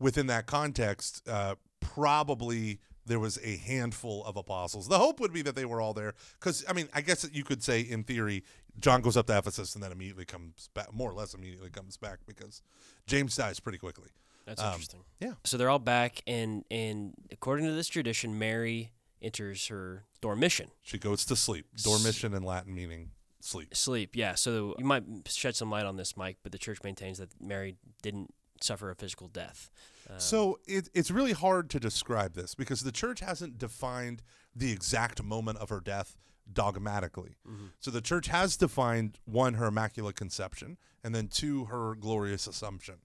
within 0.00 0.26
that 0.28 0.46
context, 0.46 1.22
uh, 1.28 1.54
probably 1.80 2.80
there 3.06 3.18
was 3.20 3.38
a 3.42 3.56
handful 3.56 4.24
of 4.24 4.36
apostles. 4.36 4.88
The 4.88 4.98
hope 4.98 5.18
would 5.20 5.32
be 5.32 5.42
that 5.42 5.54
they 5.56 5.64
were 5.64 5.80
all 5.80 5.92
there, 5.94 6.14
because 6.38 6.64
I 6.68 6.72
mean, 6.72 6.88
I 6.94 7.00
guess 7.00 7.22
that 7.22 7.34
you 7.34 7.44
could 7.44 7.62
say 7.62 7.80
in 7.80 8.04
theory, 8.04 8.44
John 8.78 9.00
goes 9.02 9.16
up 9.16 9.26
to 9.26 9.36
Ephesus 9.38 9.74
and 9.74 9.82
then 9.82 9.92
immediately 9.92 10.24
comes 10.24 10.68
back, 10.74 10.92
more 10.92 11.10
or 11.10 11.14
less 11.14 11.34
immediately 11.34 11.70
comes 11.70 11.96
back, 11.96 12.20
because 12.26 12.62
James 13.06 13.36
dies 13.36 13.60
pretty 13.60 13.78
quickly. 13.78 14.10
That's 14.46 14.60
Um, 14.60 14.72
interesting. 14.72 15.04
yeah. 15.20 15.34
So 15.44 15.56
they're 15.56 15.70
all 15.70 15.78
back, 15.78 16.22
and 16.26 16.64
and 16.70 17.14
according 17.30 17.66
to 17.66 17.72
this 17.72 17.88
tradition, 17.88 18.38
Mary 18.38 18.92
enters 19.20 19.68
her 19.68 20.04
dormition. 20.20 20.70
She 20.82 20.98
goes 20.98 21.24
to 21.26 21.36
sleep. 21.36 21.66
Dormition 21.76 22.34
in 22.34 22.42
Latin 22.42 22.74
meaning 22.74 23.10
sleep. 23.40 23.74
Sleep, 23.74 24.16
yeah. 24.16 24.34
So 24.34 24.74
you 24.78 24.84
might 24.84 25.04
shed 25.28 25.54
some 25.56 25.70
light 25.70 25.86
on 25.86 25.96
this, 25.96 26.16
Mike, 26.16 26.38
but 26.42 26.50
the 26.52 26.58
church 26.58 26.78
maintains 26.82 27.18
that 27.18 27.30
Mary 27.40 27.76
didn't 28.02 28.34
suffer 28.60 28.90
a 28.90 28.94
physical 28.96 29.28
death. 29.28 29.70
Um, 30.10 30.18
So 30.18 30.58
it, 30.66 30.88
it's 30.94 31.10
really 31.10 31.32
hard 31.32 31.70
to 31.70 31.80
describe 31.80 32.34
this 32.34 32.54
because 32.54 32.82
the 32.82 32.92
church 32.92 33.20
hasn't 33.20 33.58
defined 33.58 34.22
the 34.54 34.72
exact 34.72 35.22
moment 35.22 35.58
of 35.58 35.68
her 35.70 35.80
death 35.80 36.16
dogmatically. 36.52 37.36
So 37.80 37.90
the 37.90 38.00
church 38.00 38.26
has 38.26 38.56
defined 38.56 39.18
one, 39.24 39.54
her 39.54 39.66
immaculate 39.66 40.16
conception, 40.16 40.76
and 41.02 41.14
then 41.14 41.28
two, 41.28 41.66
her 41.66 41.94
glorious 41.94 42.46
assumption, 42.46 42.96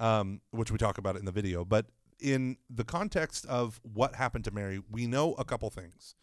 um, 0.00 0.40
which 0.50 0.70
we 0.70 0.78
talk 0.78 0.98
about 0.98 1.16
in 1.16 1.24
the 1.24 1.32
video. 1.32 1.64
But 1.64 1.86
in 2.20 2.56
the 2.68 2.84
context 2.84 3.46
of 3.46 3.80
what 3.82 4.16
happened 4.16 4.44
to 4.44 4.50
Mary, 4.50 4.80
we 4.90 5.06
know 5.06 5.34
a 5.34 5.44
couple 5.44 5.70
things. 5.70 6.14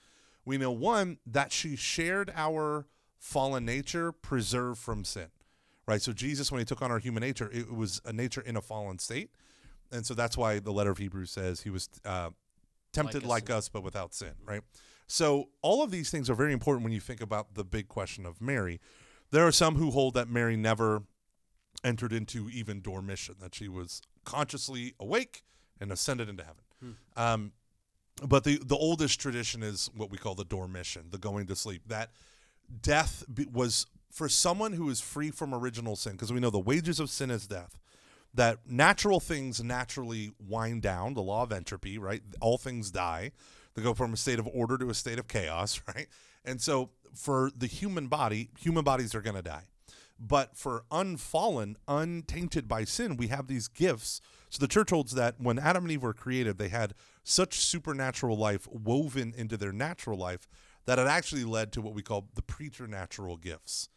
We 0.44 0.58
know 0.58 0.72
one, 0.72 1.18
that 1.26 1.52
she 1.52 1.76
shared 1.76 2.32
our 2.36 2.88
fallen 3.18 3.66
nature 3.66 4.12
preserved 4.12 4.80
from 4.80 5.06
sin, 5.06 5.28
right? 5.88 6.02
So 6.02 6.12
Jesus, 6.14 6.52
when 6.52 6.60
he 6.60 6.66
took 6.66 6.82
on 6.82 6.92
our 6.92 7.00
human 7.00 7.22
nature, 7.22 7.50
it 7.52 7.72
was 7.74 8.02
a 8.06 8.12
nature 8.14 8.42
in 8.42 8.56
a 8.58 8.62
fallen 8.62 9.00
state. 9.00 9.32
And 9.92 10.06
so 10.06 10.14
that's 10.14 10.38
why 10.38 10.60
the 10.60 10.72
letter 10.72 10.92
of 10.92 10.98
Hebrews 10.98 11.32
says 11.32 11.62
he 11.62 11.70
was 11.70 11.90
uh, 12.04 12.30
tempted 12.92 13.24
like 13.26 13.50
in- 13.50 13.56
us, 13.56 13.70
but 13.70 13.84
without 13.84 14.14
sin, 14.14 14.34
right? 14.46 14.62
So 15.08 15.50
all 15.62 15.84
of 15.84 15.92
these 15.92 16.10
things 16.10 16.30
are 16.30 16.36
very 16.36 16.54
important 16.54 16.84
when 16.84 16.94
you 16.94 17.00
think 17.00 17.22
about 17.22 17.54
the 17.54 17.64
big 17.64 17.88
question 17.88 18.26
of 18.26 18.42
Mary. 18.42 18.80
There 19.32 19.46
are 19.46 19.52
some 19.52 19.76
who 19.76 19.92
hold 19.92 20.16
that 20.16 20.30
Mary 20.30 20.58
never 20.58 21.04
entered 21.84 22.12
into 22.14 22.50
even 22.50 22.82
dormition, 22.82 23.36
that 23.40 23.54
she 23.54 23.68
was 23.68 24.02
consciously 24.24 24.96
awake 25.00 25.44
and 25.80 25.92
ascended 25.92 26.30
into 26.30 26.44
heaven. 26.44 26.64
Um, 27.16 27.52
but 28.24 28.44
the 28.44 28.60
the 28.64 28.76
oldest 28.76 29.20
tradition 29.20 29.62
is 29.62 29.90
what 29.96 30.10
we 30.10 30.18
call 30.18 30.36
the 30.36 30.46
dormition, 30.46 31.12
the 31.12 31.18
going 31.18 31.48
to 31.48 31.56
sleep. 31.56 31.82
That 31.88 32.12
death 32.82 33.24
be, 33.32 33.46
was 33.46 33.86
for 34.12 34.30
someone 34.30 34.74
who 34.74 34.90
is 34.90 35.02
free 35.02 35.32
from 35.32 35.54
original 35.54 35.96
sin, 35.96 36.14
because 36.14 36.32
we 36.32 36.40
know 36.40 36.50
the 36.50 36.60
wages 36.60 37.00
of 37.00 37.10
sin 37.10 37.30
is 37.30 37.46
death. 37.46 37.78
That 38.36 38.60
natural 38.70 39.20
things 39.20 39.64
naturally 39.64 40.32
wind 40.40 40.82
down, 40.82 41.14
the 41.14 41.22
law 41.22 41.44
of 41.44 41.52
entropy, 41.52 41.98
right? 41.98 42.22
All 42.42 42.58
things 42.58 42.92
die. 42.92 43.32
They 43.74 43.82
go 43.82 43.94
from 43.94 44.14
a 44.14 44.18
state 44.18 44.40
of 44.40 44.48
order 44.54 44.78
to 44.78 44.90
a 44.90 44.94
state 44.94 45.20
of 45.20 45.28
chaos, 45.28 45.82
right? 45.96 46.08
And 46.44 46.62
so 46.62 46.92
for 47.14 47.52
the 47.56 47.68
human 47.68 48.08
body, 48.08 48.50
human 48.60 48.84
bodies 48.84 49.16
are 49.16 49.22
going 49.22 49.36
to 49.36 49.42
die. 49.42 49.64
But 50.20 50.56
for 50.56 50.86
unfallen, 50.92 51.76
untainted 51.88 52.68
by 52.68 52.86
sin, 52.86 53.18
we 53.18 53.28
have 53.28 53.48
these 53.48 53.68
gifts. 53.68 54.22
So 54.50 54.60
the 54.60 54.68
church 54.68 54.92
holds 54.92 55.14
that 55.14 55.36
when 55.40 55.60
Adam 55.60 55.84
and 55.84 55.92
Eve 55.92 56.04
were 56.04 56.14
created, 56.14 56.58
they 56.58 56.70
had 56.70 56.94
such 57.24 57.60
supernatural 57.60 58.38
life 58.38 58.68
woven 58.72 59.34
into 59.36 59.58
their 59.58 59.74
natural 59.74 60.18
life 60.18 60.48
that 60.86 61.00
it 61.00 61.08
actually 61.08 61.44
led 61.44 61.72
to 61.74 61.82
what 61.82 61.94
we 61.94 62.02
call 62.02 62.30
the 62.36 62.42
preternatural 62.42 63.38
gifts. 63.38 63.90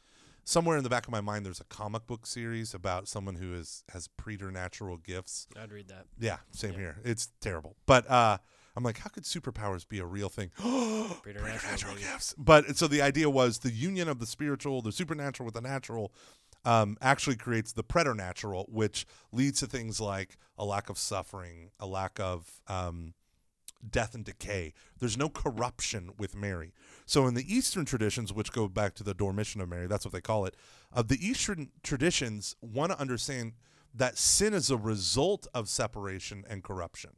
Somewhere 0.49 0.78
in 0.78 0.83
the 0.83 0.88
back 0.88 1.07
of 1.07 1.12
my 1.12 1.21
mind, 1.21 1.45
there's 1.45 1.61
a 1.61 1.64
comic 1.64 2.07
book 2.07 2.25
series 2.25 2.73
about 2.73 3.07
someone 3.07 3.35
who 3.35 3.52
is 3.52 3.85
has 3.90 4.09
preternatural 4.09 4.97
gifts. 4.97 5.47
I'd 5.61 5.71
read 5.71 5.88
that. 5.88 6.07
Yeah, 6.19 6.38
same 6.52 6.73
here. 6.73 6.97
It's 7.05 7.28
terrible. 7.43 7.76
But 7.85 8.11
uh, 8.11 8.38
I'm 8.75 8.83
like, 8.83 8.97
how 8.97 9.11
could 9.11 9.25
superpowers 9.25 9.87
be 9.87 9.99
a 9.99 10.07
real 10.07 10.31
thing? 10.31 10.50
Preternatural, 10.57 11.21
Preternatural 11.21 11.97
gifts. 11.97 12.35
But 12.38 12.78
so 12.78 12.87
the 12.88 13.02
idea 13.02 13.28
was 13.28 13.59
the 13.59 13.71
union 13.71 14.09
of 14.09 14.21
the 14.21 14.26
spiritual, 14.26 14.81
the 14.81 14.90
supernatural 14.90 15.45
with 15.45 15.55
the 15.55 15.61
natural, 15.61 16.14
um, 16.64 16.97
actually 17.02 17.37
creates 17.37 17.75
the 17.75 17.83
preternatural, 17.83 18.71
which 18.73 19.05
leads 19.33 19.61
to 19.61 19.67
things 19.67 20.00
like 20.00 20.38
a 20.57 20.64
lack 20.64 20.88
of 20.88 20.97
suffering, 20.97 21.73
a 21.78 21.87
lack 21.87 22.19
of 22.19 22.62
um, 22.69 23.12
death 23.88 24.14
and 24.14 24.25
decay. 24.25 24.73
There's 24.99 25.16
no 25.16 25.28
corruption 25.28 26.11
with 26.18 26.35
Mary. 26.35 26.73
So 27.06 27.26
in 27.26 27.35
the 27.35 27.54
Eastern 27.54 27.85
traditions, 27.85 28.32
which 28.32 28.52
go 28.52 28.68
back 28.68 28.94
to 28.94 29.04
the 29.04 29.14
dormition 29.14 29.61
of 29.61 29.68
Mary, 29.68 29.87
that's 29.87 30.04
what 30.04 30.12
they 30.12 30.20
call 30.20 30.44
it. 30.44 30.56
Of 30.92 31.08
the 31.08 31.25
Eastern 31.25 31.70
traditions, 31.82 32.56
want 32.61 32.92
to 32.92 33.00
understand 33.00 33.52
that 33.94 34.18
sin 34.18 34.54
is 34.54 34.70
a 34.70 34.76
result 34.76 35.47
of 35.54 35.68
separation 35.68 36.44
and 36.49 36.62
corruption. 36.62 37.16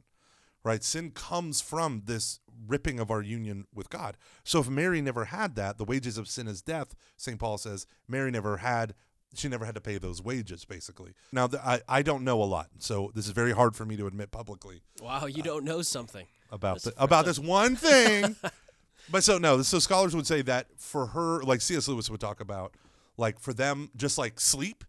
Right? 0.63 0.83
Sin 0.83 1.11
comes 1.11 1.59
from 1.59 2.03
this 2.05 2.39
ripping 2.67 2.99
of 2.99 3.09
our 3.09 3.21
union 3.21 3.65
with 3.73 3.89
God. 3.89 4.15
So 4.43 4.59
if 4.59 4.69
Mary 4.69 5.01
never 5.01 5.25
had 5.25 5.55
that, 5.55 5.79
the 5.79 5.85
wages 5.85 6.19
of 6.19 6.27
sin 6.27 6.47
is 6.47 6.61
death, 6.61 6.93
St. 7.17 7.39
Paul 7.39 7.57
says, 7.57 7.87
Mary 8.07 8.31
never 8.31 8.57
had 8.57 8.93
she 9.33 9.47
never 9.47 9.63
had 9.65 9.75
to 9.75 9.81
pay 9.81 9.97
those 9.97 10.21
wages 10.21 10.65
basically. 10.65 11.13
Now 11.31 11.49
I 11.63 11.81
I 11.87 12.01
don't 12.01 12.23
know 12.23 12.41
a 12.41 12.45
lot. 12.45 12.67
So 12.79 13.11
this 13.15 13.25
is 13.25 13.31
very 13.31 13.53
hard 13.53 13.75
for 13.75 13.85
me 13.85 13.95
to 13.97 14.07
admit 14.07 14.31
publicly 14.31 14.81
Wow, 15.01 15.25
you 15.25 15.41
don't 15.41 15.63
know 15.63 15.81
something. 15.81 16.25
About 16.51 16.81
the, 16.81 16.93
about 16.97 17.25
this 17.25 17.39
one 17.39 17.75
thing. 17.75 18.35
but 19.11 19.23
so 19.23 19.37
no, 19.37 19.61
so 19.61 19.79
scholars 19.79 20.15
would 20.15 20.27
say 20.27 20.41
that 20.43 20.67
for 20.77 21.07
her, 21.07 21.41
like 21.43 21.61
C.S. 21.61 21.87
Lewis 21.87 22.09
would 22.09 22.19
talk 22.19 22.39
about, 22.41 22.75
like 23.17 23.39
for 23.39 23.53
them, 23.53 23.89
just 23.95 24.17
like 24.17 24.39
sleep 24.39 24.83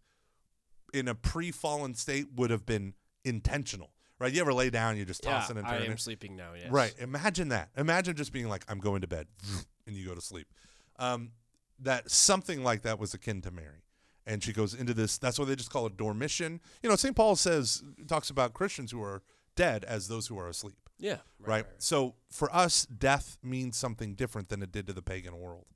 in 0.93 1.09
a 1.09 1.15
pre-fallen 1.15 1.95
state 1.95 2.27
would 2.37 2.51
have 2.51 2.67
been 2.67 2.95
intentional, 3.25 3.91
right? 4.19 4.33
You 4.33 4.41
ever 4.41 4.53
lay 4.53 4.71
down, 4.71 4.97
you're 4.97 5.07
just 5.07 5.25
Yeah, 5.25 5.33
tossing 5.33 5.57
and 5.57 5.67
I 5.67 5.73
turning, 5.79 5.93
am 5.93 5.99
sleeping 5.99 6.37
now. 6.37 6.51
Yes. 6.55 6.71
right? 6.71 6.95
Imagine 6.99 7.49
that. 7.49 7.71
Imagine 7.77 8.15
just 8.15 8.33
being 8.33 8.49
like, 8.49 8.65
I'm 8.69 8.79
going 8.79 9.01
to 9.01 9.07
bed, 9.07 9.27
and 9.87 9.97
you 9.97 10.07
go 10.07 10.15
to 10.15 10.21
sleep. 10.21 10.47
Um, 10.99 11.31
that 11.81 12.11
something 12.11 12.63
like 12.63 12.83
that 12.83 12.99
was 12.99 13.15
akin 13.15 13.41
to 13.43 13.51
Mary. 13.51 13.83
And 14.25 14.41
she 14.41 14.53
goes 14.53 14.73
into 14.73 14.95
this. 14.95 15.19
That's 15.19 15.37
why 15.37 15.47
they 15.47 15.57
just 15.57 15.73
call 15.73 15.87
it 15.87 15.97
dormition. 15.97 16.61
You 16.81 16.89
know, 16.89 16.95
St. 16.95 17.17
Paul 17.17 17.35
says 17.35 17.83
talks 18.07 18.31
about 18.31 18.53
Christians 18.55 18.93
who 18.93 19.03
are 19.03 19.23
dead 19.57 19.83
as 19.85 20.07
those 20.07 20.29
who 20.29 20.39
are 20.39 20.49
asleep 20.49 20.82
Yeah. 21.03 21.19
right, 21.41 21.67
So 21.79 22.15
for 22.31 22.49
us, 22.55 22.87
death 22.87 23.37
means 23.43 23.77
something 23.77 24.15
different 24.15 24.49
than 24.49 24.63
it 24.63 24.71
did 24.73 24.87
to 24.87 24.93
the 24.93 25.03
pagan 25.03 25.37
world. 25.39 25.67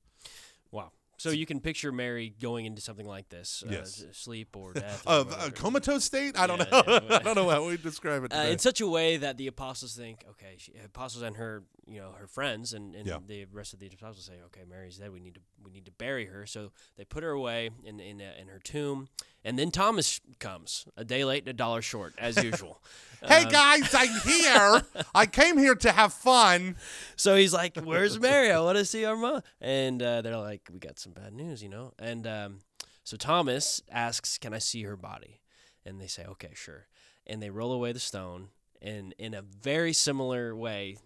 Wow. 0.70 0.92
So 1.18 1.30
you 1.30 1.46
can 1.46 1.60
picture 1.60 1.90
Mary 1.92 2.34
going 2.40 2.66
into 2.66 2.80
something 2.82 3.06
like 3.06 3.28
this, 3.30 3.64
uh, 3.66 3.72
yes. 3.72 4.04
sleep 4.12 4.54
or 4.54 4.72
death, 4.74 5.02
or 5.06 5.12
Uh, 5.12 5.46
a 5.46 5.50
comatose 5.50 6.04
state? 6.04 6.38
I 6.38 6.46
don't 6.46 6.58
Yeah, 6.60 6.70
know. 6.70 6.82
yeah. 7.10 7.16
I 7.16 7.18
don't 7.22 7.34
know 7.34 7.48
how 7.48 7.66
we 7.66 7.76
describe 7.76 8.22
it. 8.24 8.32
uh, 8.34 8.36
in 8.52 8.58
such 8.58 8.80
a 8.80 8.86
way 8.86 9.16
that 9.16 9.36
the 9.38 9.46
apostles 9.48 9.94
think, 9.96 10.24
okay, 10.32 10.54
she, 10.58 10.72
apostles 10.84 11.22
and 11.22 11.36
her, 11.36 11.64
you 11.86 12.00
know, 12.00 12.12
her 12.18 12.26
friends 12.26 12.72
and, 12.72 12.94
and 12.94 13.06
Yeah. 13.06 13.18
the 13.26 13.44
rest 13.52 13.72
of 13.72 13.78
the 13.78 13.86
apostles 13.86 14.24
say, 14.26 14.34
okay, 14.46 14.62
Mary's 14.68 14.96
dead. 14.98 15.12
We 15.12 15.20
need 15.20 15.34
to 15.34 15.40
we 15.62 15.70
need 15.70 15.86
to 15.86 15.92
bury 15.92 16.26
her. 16.26 16.46
So 16.46 16.72
they 16.96 17.04
put 17.04 17.22
her 17.22 17.30
away 17.30 17.70
in 17.84 18.00
in, 18.00 18.20
uh, 18.20 18.32
in 18.40 18.48
her 18.48 18.58
tomb, 18.58 19.08
and 19.44 19.58
then 19.58 19.70
Thomas 19.70 20.20
comes 20.40 20.86
a 20.96 21.04
day 21.04 21.24
late 21.24 21.42
and 21.44 21.48
a 21.48 21.52
dollar 21.52 21.82
short 21.82 22.14
as 22.18 22.42
usual. 22.50 22.82
hey 23.24 23.44
Um, 23.44 23.50
guys, 23.50 23.94
I'm 23.94 24.20
here. 24.24 24.82
I 25.14 25.26
came 25.26 25.58
here 25.58 25.74
to 25.76 25.92
have 25.92 26.12
fun. 26.12 26.76
So 27.16 27.36
he's 27.36 27.52
like, 27.54 27.76
"Where's 27.76 28.18
Mary? 28.20 28.50
I 28.50 28.60
want 28.60 28.78
to 28.78 28.84
see 28.84 29.04
our 29.04 29.16
mom." 29.16 29.42
And 29.60 30.02
uh, 30.02 30.22
they're 30.22 30.36
like, 30.38 30.68
"We 30.72 30.78
got 30.78 30.98
some 30.98 31.12
bad 31.12 31.32
news, 31.34 31.62
you 31.62 31.68
know." 31.68 31.92
And 31.98 32.26
um, 32.26 32.58
so 33.04 33.16
Thomas 33.16 33.80
asks, 33.90 34.38
"Can 34.38 34.52
I 34.54 34.58
see 34.58 34.82
her 34.82 34.96
body?" 34.96 35.40
And 35.84 36.00
they 36.00 36.08
say, 36.08 36.24
"Okay, 36.24 36.50
sure." 36.54 36.88
And 37.28 37.40
they 37.42 37.50
roll 37.50 37.72
away 37.72 37.92
the 37.92 38.00
stone, 38.00 38.48
and 38.82 39.12
in 39.18 39.34
a 39.34 39.42
very 39.42 39.92
similar 39.92 40.54
way, 40.54 40.98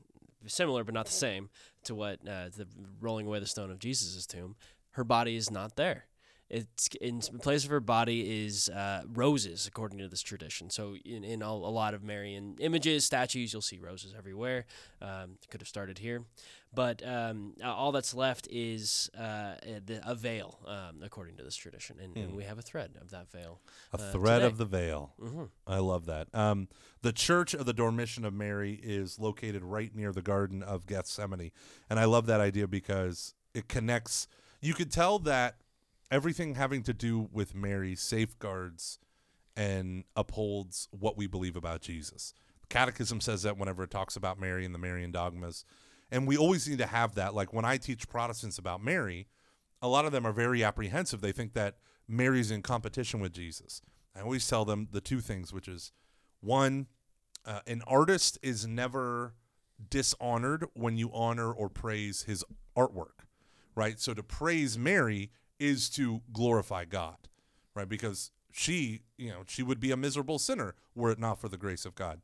similar 0.47 0.85
but 0.85 0.95
not 0.95 1.07
the 1.07 1.13
same 1.13 1.51
to 1.85 1.95
what 1.95 2.21
uh, 2.29 2.49
the 2.57 2.67
rolling 3.01 3.27
away 3.27 3.39
the 3.39 3.47
stone 3.47 3.71
of 3.71 3.79
Jesus' 3.79 4.27
tomb, 4.27 4.57
her 4.93 5.05
body 5.05 5.37
is 5.37 5.51
not 5.51 5.77
there. 5.77 6.07
It's 6.51 6.89
in 7.01 7.21
place 7.21 7.65
of 7.65 7.71
her 7.71 7.79
body 7.81 8.45
is 8.45 8.69
uh, 8.69 9.03
roses, 9.07 9.67
according 9.69 9.99
to 10.01 10.09
this 10.09 10.21
tradition. 10.21 10.69
So 10.69 10.97
in, 11.05 11.23
in 11.23 11.43
a, 11.43 11.47
a 11.47 11.73
lot 11.73 11.95
of 11.95 12.03
Marian 12.03 12.57
images, 12.59 13.05
statues, 13.05 13.53
you'll 13.53 13.63
see 13.63 13.79
roses 13.79 14.13
everywhere. 14.19 14.67
Um, 15.01 15.39
could 15.49 15.61
have 15.61 15.69
started 15.69 15.99
here, 15.99 16.25
but 16.75 17.07
um, 17.07 17.55
all 17.65 17.93
that's 17.93 18.15
left 18.15 18.49
is 18.51 19.09
uh, 19.17 19.55
a, 19.63 19.81
the- 19.87 20.03
a 20.05 20.15
veil, 20.17 20.59
um, 20.67 21.03
according 21.05 21.37
to 21.37 21.45
this 21.45 21.55
tradition, 21.55 21.97
and, 22.03 22.17
and 22.17 22.35
we 22.35 22.43
have 22.43 22.59
a 22.59 22.63
thread 22.63 22.91
of 23.01 23.11
that 23.11 23.31
veil. 23.31 23.61
A 23.93 23.97
uh, 24.01 24.11
thread 24.13 24.35
today. 24.41 24.47
of 24.47 24.59
the 24.59 24.65
veil. 24.67 25.13
hmm 25.21 25.45
I 25.69 25.79
love 25.79 26.07
that. 26.07 26.27
Um, 26.35 26.67
the 27.03 27.13
Church 27.13 27.55
of 27.55 27.65
the 27.65 27.73
Dormition 27.73 28.25
of 28.25 28.35
Mary 28.35 28.79
is 28.83 29.19
located 29.21 29.63
right 29.63 29.95
near 29.95 30.13
the 30.13 30.21
Garden 30.23 30.63
of 30.65 30.87
Gethsemane, 30.87 31.53
and 31.89 32.01
I 32.01 32.07
love 32.07 32.27
that 32.27 32.41
idea 32.41 32.67
because 32.67 33.35
it 33.55 33.69
connects. 33.69 34.27
You 34.61 34.75
could 34.75 34.91
tell 34.91 35.19
that 35.21 35.55
everything 36.11 36.55
having 36.55 36.83
to 36.83 36.93
do 36.93 37.29
with 37.33 37.55
Mary 37.55 37.95
safeguards 37.95 38.99
and 39.57 40.05
upholds 40.17 40.89
what 40.91 41.17
we 41.17 41.27
believe 41.27 41.57
about 41.57 41.81
Jesus. 41.81 42.35
The 42.63 42.69
Catechism 42.69 43.21
says 43.21 43.43
that 43.43 43.59
whenever 43.59 43.83
it 43.85 43.91
talks 43.91 44.17
about 44.17 44.41
Mary 44.41 44.65
and 44.65 44.75
the 44.75 44.79
Marian 44.79 45.13
dogmas, 45.13 45.65
and 46.11 46.27
we 46.27 46.37
always 46.37 46.69
need 46.69 46.79
to 46.79 46.87
have 46.87 47.15
that. 47.15 47.35
Like 47.35 47.53
when 47.53 47.65
I 47.65 47.77
teach 47.77 48.09
Protestants 48.09 48.59
about 48.59 48.83
Mary, 48.83 49.29
a 49.83 49.89
lot 49.89 50.05
of 50.05 50.13
them 50.13 50.27
are 50.27 50.33
very 50.33 50.65
apprehensive. 50.65 51.21
They 51.21 51.33
think 51.33 51.55
that 51.55 51.77
Mary's 52.09 52.51
in 52.51 52.63
competition 52.63 53.21
with 53.21 53.33
Jesus. 53.33 53.83
I 54.17 54.21
always 54.21 54.47
tell 54.47 54.65
them 54.65 54.89
the 54.91 55.01
two 55.01 55.21
things, 55.21 55.53
which 55.53 55.69
is 55.69 55.93
one, 56.41 56.89
uh, 57.47 57.61
an 57.67 57.83
artist 57.87 58.39
is 58.43 58.67
never 58.67 59.35
dishonored 59.89 60.67
when 60.75 60.97
you 60.97 61.11
honor 61.13 61.53
or 61.53 61.69
praise 61.69 62.25
his 62.25 62.45
artwork, 62.77 63.25
right? 63.75 64.01
So 64.01 64.13
to 64.15 64.23
praise 64.23 64.77
Mary 64.77 65.31
is 65.61 65.89
to 65.91 66.23
glorify 66.33 66.85
God, 66.85 67.29
right? 67.75 67.89
Because 67.89 68.33
she, 68.51 69.03
you 69.17 69.29
know, 69.29 69.43
she 69.47 69.63
would 69.63 69.79
be 69.79 69.93
a 69.93 69.97
miserable 69.97 70.39
sinner 70.39 70.75
were 70.95 71.13
it 71.13 71.19
not 71.19 71.41
for 71.41 71.49
the 71.49 71.57
grace 71.57 71.85
of 71.85 71.95
God. 71.95 72.21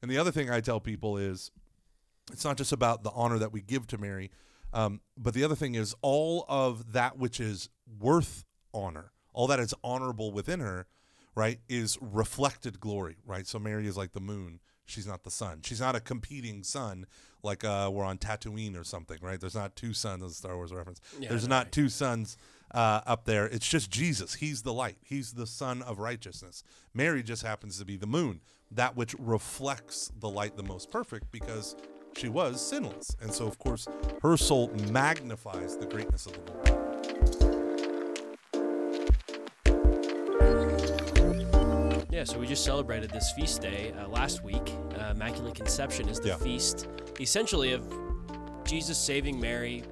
And 0.00 0.10
the 0.10 0.16
other 0.18 0.30
thing 0.30 0.48
I 0.50 0.60
tell 0.60 0.80
people 0.80 1.18
is 1.18 1.50
it's 2.32 2.44
not 2.44 2.56
just 2.56 2.72
about 2.72 3.02
the 3.02 3.10
honor 3.10 3.38
that 3.38 3.52
we 3.52 3.60
give 3.60 3.86
to 3.88 3.98
Mary, 3.98 4.30
um, 4.72 5.00
but 5.16 5.34
the 5.34 5.44
other 5.44 5.54
thing 5.54 5.74
is 5.74 5.94
all 6.02 6.44
of 6.48 6.92
that 6.92 7.18
which 7.18 7.40
is 7.40 7.68
worth 8.00 8.44
honor, 8.72 9.12
all 9.32 9.46
that 9.46 9.60
is 9.60 9.74
honorable 9.84 10.32
within 10.32 10.60
her, 10.60 10.86
right, 11.34 11.60
is 11.68 11.98
reflected 12.00 12.80
glory, 12.80 13.16
right? 13.26 13.46
So 13.46 13.58
Mary 13.58 13.86
is 13.86 13.96
like 13.96 14.12
the 14.12 14.20
moon. 14.20 14.60
she's 14.86 15.06
not 15.06 15.24
the 15.24 15.30
sun. 15.30 15.60
She's 15.62 15.80
not 15.80 15.94
a 15.96 16.00
competing 16.00 16.62
sun 16.62 17.06
like 17.42 17.64
uh, 17.64 17.90
we're 17.92 18.04
on 18.04 18.18
Tatooine 18.18 18.78
or 18.78 18.84
something, 18.84 19.18
right? 19.20 19.40
There's 19.40 19.54
not 19.54 19.76
two 19.76 19.92
suns 19.92 20.22
as 20.24 20.32
a 20.32 20.34
Star 20.34 20.56
Wars 20.56 20.72
reference. 20.72 21.00
Yeah, 21.18 21.28
There's 21.28 21.46
no, 21.46 21.56
not 21.56 21.66
right. 21.66 21.72
two 21.72 21.88
suns 21.88 22.36
uh, 22.74 23.00
up 23.06 23.24
there. 23.24 23.46
It's 23.46 23.68
just 23.68 23.90
Jesus. 23.90 24.34
He's 24.34 24.62
the 24.62 24.72
light. 24.72 24.98
He's 25.04 25.32
the 25.32 25.46
sun 25.46 25.82
of 25.82 25.98
righteousness. 25.98 26.62
Mary 26.94 27.22
just 27.22 27.42
happens 27.42 27.78
to 27.78 27.84
be 27.84 27.96
the 27.96 28.06
moon, 28.06 28.40
that 28.70 28.96
which 28.96 29.14
reflects 29.18 30.10
the 30.18 30.28
light 30.28 30.56
the 30.56 30.62
most 30.62 30.90
perfect 30.90 31.30
because 31.30 31.76
she 32.16 32.28
was 32.28 32.60
sinless. 32.66 33.14
And 33.20 33.32
so, 33.32 33.46
of 33.46 33.58
course, 33.58 33.86
her 34.22 34.36
soul 34.36 34.68
magnifies 34.90 35.76
the 35.76 35.86
greatness 35.86 36.26
of 36.26 36.32
the 36.32 36.52
Lord. 36.52 36.66
Yeah, 42.10 42.24
so 42.24 42.38
we 42.38 42.46
just 42.46 42.64
celebrated 42.64 43.10
this 43.10 43.30
feast 43.32 43.60
day 43.60 43.92
uh, 43.98 44.08
last 44.08 44.42
week. 44.42 44.72
Uh, 44.98 45.10
Immaculate 45.14 45.54
Conception 45.54 46.08
is 46.08 46.18
the 46.18 46.28
Yeah. 46.28 46.36
feast, 46.36 46.88
essentially, 47.20 47.72
of 47.72 47.86
Jesus 48.64 48.96
saving 48.96 49.38
Mary 49.38 49.82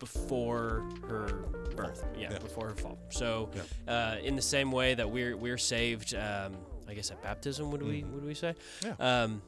before 0.00 0.88
her 1.08 1.44
birth. 1.78 2.04
Yeah, 2.16 2.30
Yeah. 2.32 2.38
before 2.38 2.68
her 2.68 2.74
fall. 2.74 2.98
So, 3.10 3.50
uh, 3.86 4.16
in 4.22 4.34
the 4.36 4.42
same 4.42 4.70
way 4.72 4.94
that 4.94 5.08
we're 5.10 5.36
we're 5.36 5.58
saved, 5.58 6.14
um, 6.14 6.56
I 6.88 6.94
guess 6.94 7.10
at 7.10 7.22
baptism, 7.22 7.70
would 7.70 7.82
we 7.82 8.04
would 8.04 8.24
we 8.24 8.34
say? 8.34 8.54
Mm. 8.80 8.84
Yeah. 8.98 9.22
Um, 9.22 9.42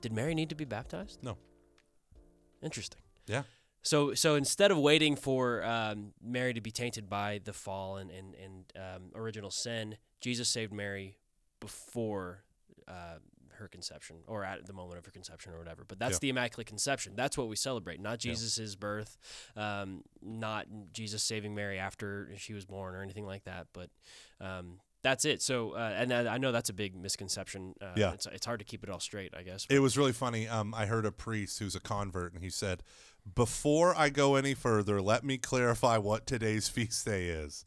did 0.00 0.12
Mary 0.12 0.34
need 0.34 0.48
to 0.50 0.54
be 0.54 0.64
baptized? 0.64 1.22
No. 1.22 1.36
Interesting. 2.62 3.00
Yeah. 3.26 3.42
So, 3.82 4.12
so 4.14 4.34
instead 4.34 4.70
of 4.70 4.78
waiting 4.78 5.16
for 5.16 5.64
um, 5.64 6.12
Mary 6.22 6.52
to 6.52 6.60
be 6.60 6.70
tainted 6.70 7.08
by 7.08 7.40
the 7.44 7.52
fall 7.52 7.96
and 7.96 8.10
and, 8.10 8.34
and 8.34 8.72
um, 8.76 9.02
original 9.14 9.50
sin, 9.50 9.96
Jesus 10.20 10.48
saved 10.48 10.72
Mary 10.72 11.16
before 11.60 12.42
uh, 12.86 13.18
her 13.58 13.68
conception, 13.68 14.16
or 14.26 14.44
at 14.44 14.66
the 14.66 14.72
moment 14.72 14.98
of 14.98 15.04
her 15.04 15.10
conception, 15.12 15.52
or 15.52 15.58
whatever. 15.58 15.84
But 15.86 15.98
that's 15.98 16.14
Yeah. 16.14 16.18
the 16.20 16.28
Immaculate 16.30 16.66
Conception. 16.66 17.14
That's 17.14 17.38
what 17.38 17.48
we 17.48 17.56
celebrate, 17.56 18.00
not 18.00 18.24
Yeah. 18.24 18.32
Jesus' 18.32 18.74
birth, 18.74 19.16
um, 19.56 20.02
not 20.22 20.66
Jesus 20.92 21.22
saving 21.22 21.54
Mary 21.54 21.78
after 21.78 22.30
she 22.36 22.52
was 22.54 22.64
born, 22.64 22.94
or 22.94 23.02
anything 23.02 23.26
like 23.26 23.44
that. 23.44 23.68
But 23.72 23.90
um, 24.40 24.80
that's 25.02 25.24
it. 25.24 25.40
So, 25.42 25.72
uh, 25.72 25.94
and 25.96 26.12
I, 26.12 26.34
I 26.34 26.38
know 26.38 26.50
that's 26.50 26.70
a 26.70 26.72
big 26.74 26.96
misconception. 26.96 27.74
Uh, 27.80 27.92
Yeah. 27.96 28.12
it's, 28.14 28.26
it's 28.26 28.46
hard 28.46 28.58
to 28.58 28.64
keep 28.64 28.82
it 28.82 28.90
all 28.90 28.98
straight, 29.00 29.32
I 29.36 29.42
guess. 29.42 29.66
It 29.70 29.78
was 29.78 29.96
really 29.96 30.12
funny. 30.12 30.48
Um, 30.48 30.74
I 30.74 30.86
heard 30.86 31.06
a 31.06 31.12
priest 31.12 31.58
who's 31.60 31.74
a 31.76 31.80
convert, 31.80 32.32
and 32.34 32.42
he 32.42 32.50
said, 32.50 32.82
Before 33.34 33.94
I 33.96 34.08
go 34.08 34.34
any 34.36 34.54
further, 34.54 35.00
let 35.02 35.22
me 35.24 35.38
clarify 35.38 35.98
what 35.98 36.26
today's 36.26 36.68
feast 36.68 37.04
day 37.04 37.28
is. 37.28 37.64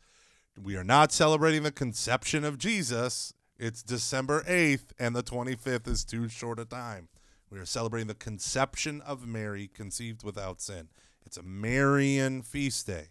We 0.62 0.76
are 0.76 0.84
not 0.84 1.12
celebrating 1.12 1.64
the 1.64 1.72
conception 1.72 2.44
of 2.44 2.58
Jesus. 2.58 3.34
It's 3.64 3.84
December 3.84 4.42
8th, 4.50 4.86
and 4.98 5.16
the 5.16 5.22
25th 5.22 5.88
is 5.88 6.04
too 6.04 6.28
short 6.28 6.58
a 6.60 6.66
time. 6.66 7.10
We 7.52 7.60
are 7.60 7.66
celebrating 7.66 8.08
the 8.08 8.16
conception 8.16 9.02
of 9.02 9.28
Mary, 9.28 9.70
conceived 9.72 10.24
without 10.24 10.60
sin. 10.60 10.88
It's 11.28 11.38
a 11.38 11.44
Marian 11.44 12.42
feast 12.42 12.88
day. 12.88 13.10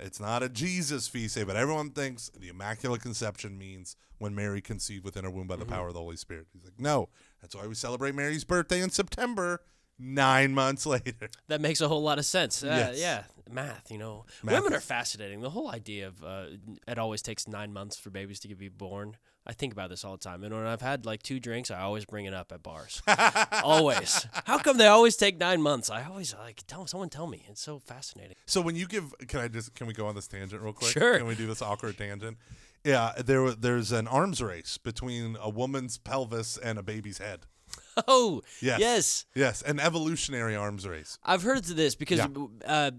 It's 0.00 0.18
not 0.18 0.42
a 0.42 0.48
Jesus 0.48 1.06
feast 1.06 1.34
day, 1.36 1.44
but 1.44 1.56
everyone 1.56 1.90
thinks 1.90 2.30
the 2.30 2.48
Immaculate 2.48 3.02
Conception 3.02 3.58
means 3.58 3.94
when 4.16 4.34
Mary 4.34 4.62
conceived 4.62 5.04
within 5.04 5.24
her 5.24 5.30
womb 5.30 5.48
by 5.48 5.56
the 5.56 5.66
power 5.66 5.88
of 5.88 5.92
the 5.94 6.00
Holy 6.00 6.16
Spirit. 6.16 6.46
He's 6.54 6.64
like, 6.64 6.80
no, 6.80 7.10
that's 7.42 7.54
why 7.54 7.66
we 7.66 7.74
celebrate 7.74 8.14
Mary's 8.14 8.44
birthday 8.44 8.80
in 8.80 8.88
September, 8.88 9.60
nine 9.98 10.54
months 10.54 10.86
later. 10.86 11.28
That 11.48 11.60
makes 11.60 11.82
a 11.82 11.88
whole 11.88 12.02
lot 12.02 12.18
of 12.18 12.24
sense. 12.24 12.64
Uh, 12.64 12.68
Yes. 12.68 12.98
Yeah, 12.98 13.24
math. 13.52 13.90
You 13.90 13.98
know, 13.98 14.24
Math 14.42 14.54
women 14.54 14.72
is- 14.72 14.78
are 14.78 14.80
fascinating. 14.86 15.42
The 15.42 15.50
whole 15.50 15.70
idea 15.70 16.06
of 16.06 16.24
uh, 16.24 16.46
it 16.88 16.98
always 16.98 17.20
takes 17.20 17.46
nine 17.46 17.70
months 17.74 17.98
for 17.98 18.08
babies 18.08 18.40
to 18.40 18.54
be 18.54 18.70
born. 18.70 19.18
I 19.46 19.52
think 19.52 19.72
about 19.74 19.90
this 19.90 20.04
all 20.04 20.12
the 20.12 20.24
time, 20.24 20.42
and 20.42 20.54
when 20.54 20.66
I've 20.66 20.80
had 20.80 21.04
like 21.04 21.22
two 21.22 21.38
drinks, 21.38 21.70
I 21.70 21.80
always 21.80 22.04
bring 22.06 22.24
it 22.24 22.32
up 22.32 22.50
at 22.52 22.62
bars. 22.62 23.02
always. 23.62 24.26
How 24.46 24.58
come 24.58 24.78
they 24.78 24.86
always 24.86 25.16
take 25.16 25.38
nine 25.38 25.60
months? 25.60 25.90
I 25.90 26.04
always 26.04 26.34
like 26.34 26.62
tell 26.66 26.86
someone 26.86 27.10
tell 27.10 27.26
me. 27.26 27.44
It's 27.48 27.60
so 27.60 27.78
fascinating. 27.78 28.36
So 28.46 28.60
when 28.60 28.74
you 28.76 28.86
give, 28.86 29.12
can 29.28 29.40
I 29.40 29.48
just 29.48 29.74
can 29.74 29.86
we 29.86 29.92
go 29.92 30.06
on 30.06 30.14
this 30.14 30.26
tangent 30.26 30.62
real 30.62 30.72
quick? 30.72 30.90
Sure. 30.92 31.18
Can 31.18 31.26
we 31.26 31.34
do 31.34 31.46
this 31.46 31.60
awkward 31.62 31.98
tangent? 31.98 32.38
Yeah, 32.84 33.12
there 33.24 33.50
there's 33.52 33.92
an 33.92 34.06
arms 34.08 34.42
race 34.42 34.78
between 34.78 35.36
a 35.40 35.48
woman's 35.50 35.98
pelvis 35.98 36.56
and 36.56 36.78
a 36.78 36.82
baby's 36.82 37.18
head. 37.18 37.40
Oh 38.08 38.42
Yes. 38.60 38.80
yes. 38.80 39.24
Yes, 39.34 39.62
an 39.62 39.78
evolutionary 39.78 40.56
arms 40.56 40.86
race. 40.86 41.16
I've 41.22 41.42
heard 41.42 41.58
of 41.58 41.76
this 41.76 41.94
because 41.94 42.18
Yeah. 42.18 42.26
uh, 42.66 42.90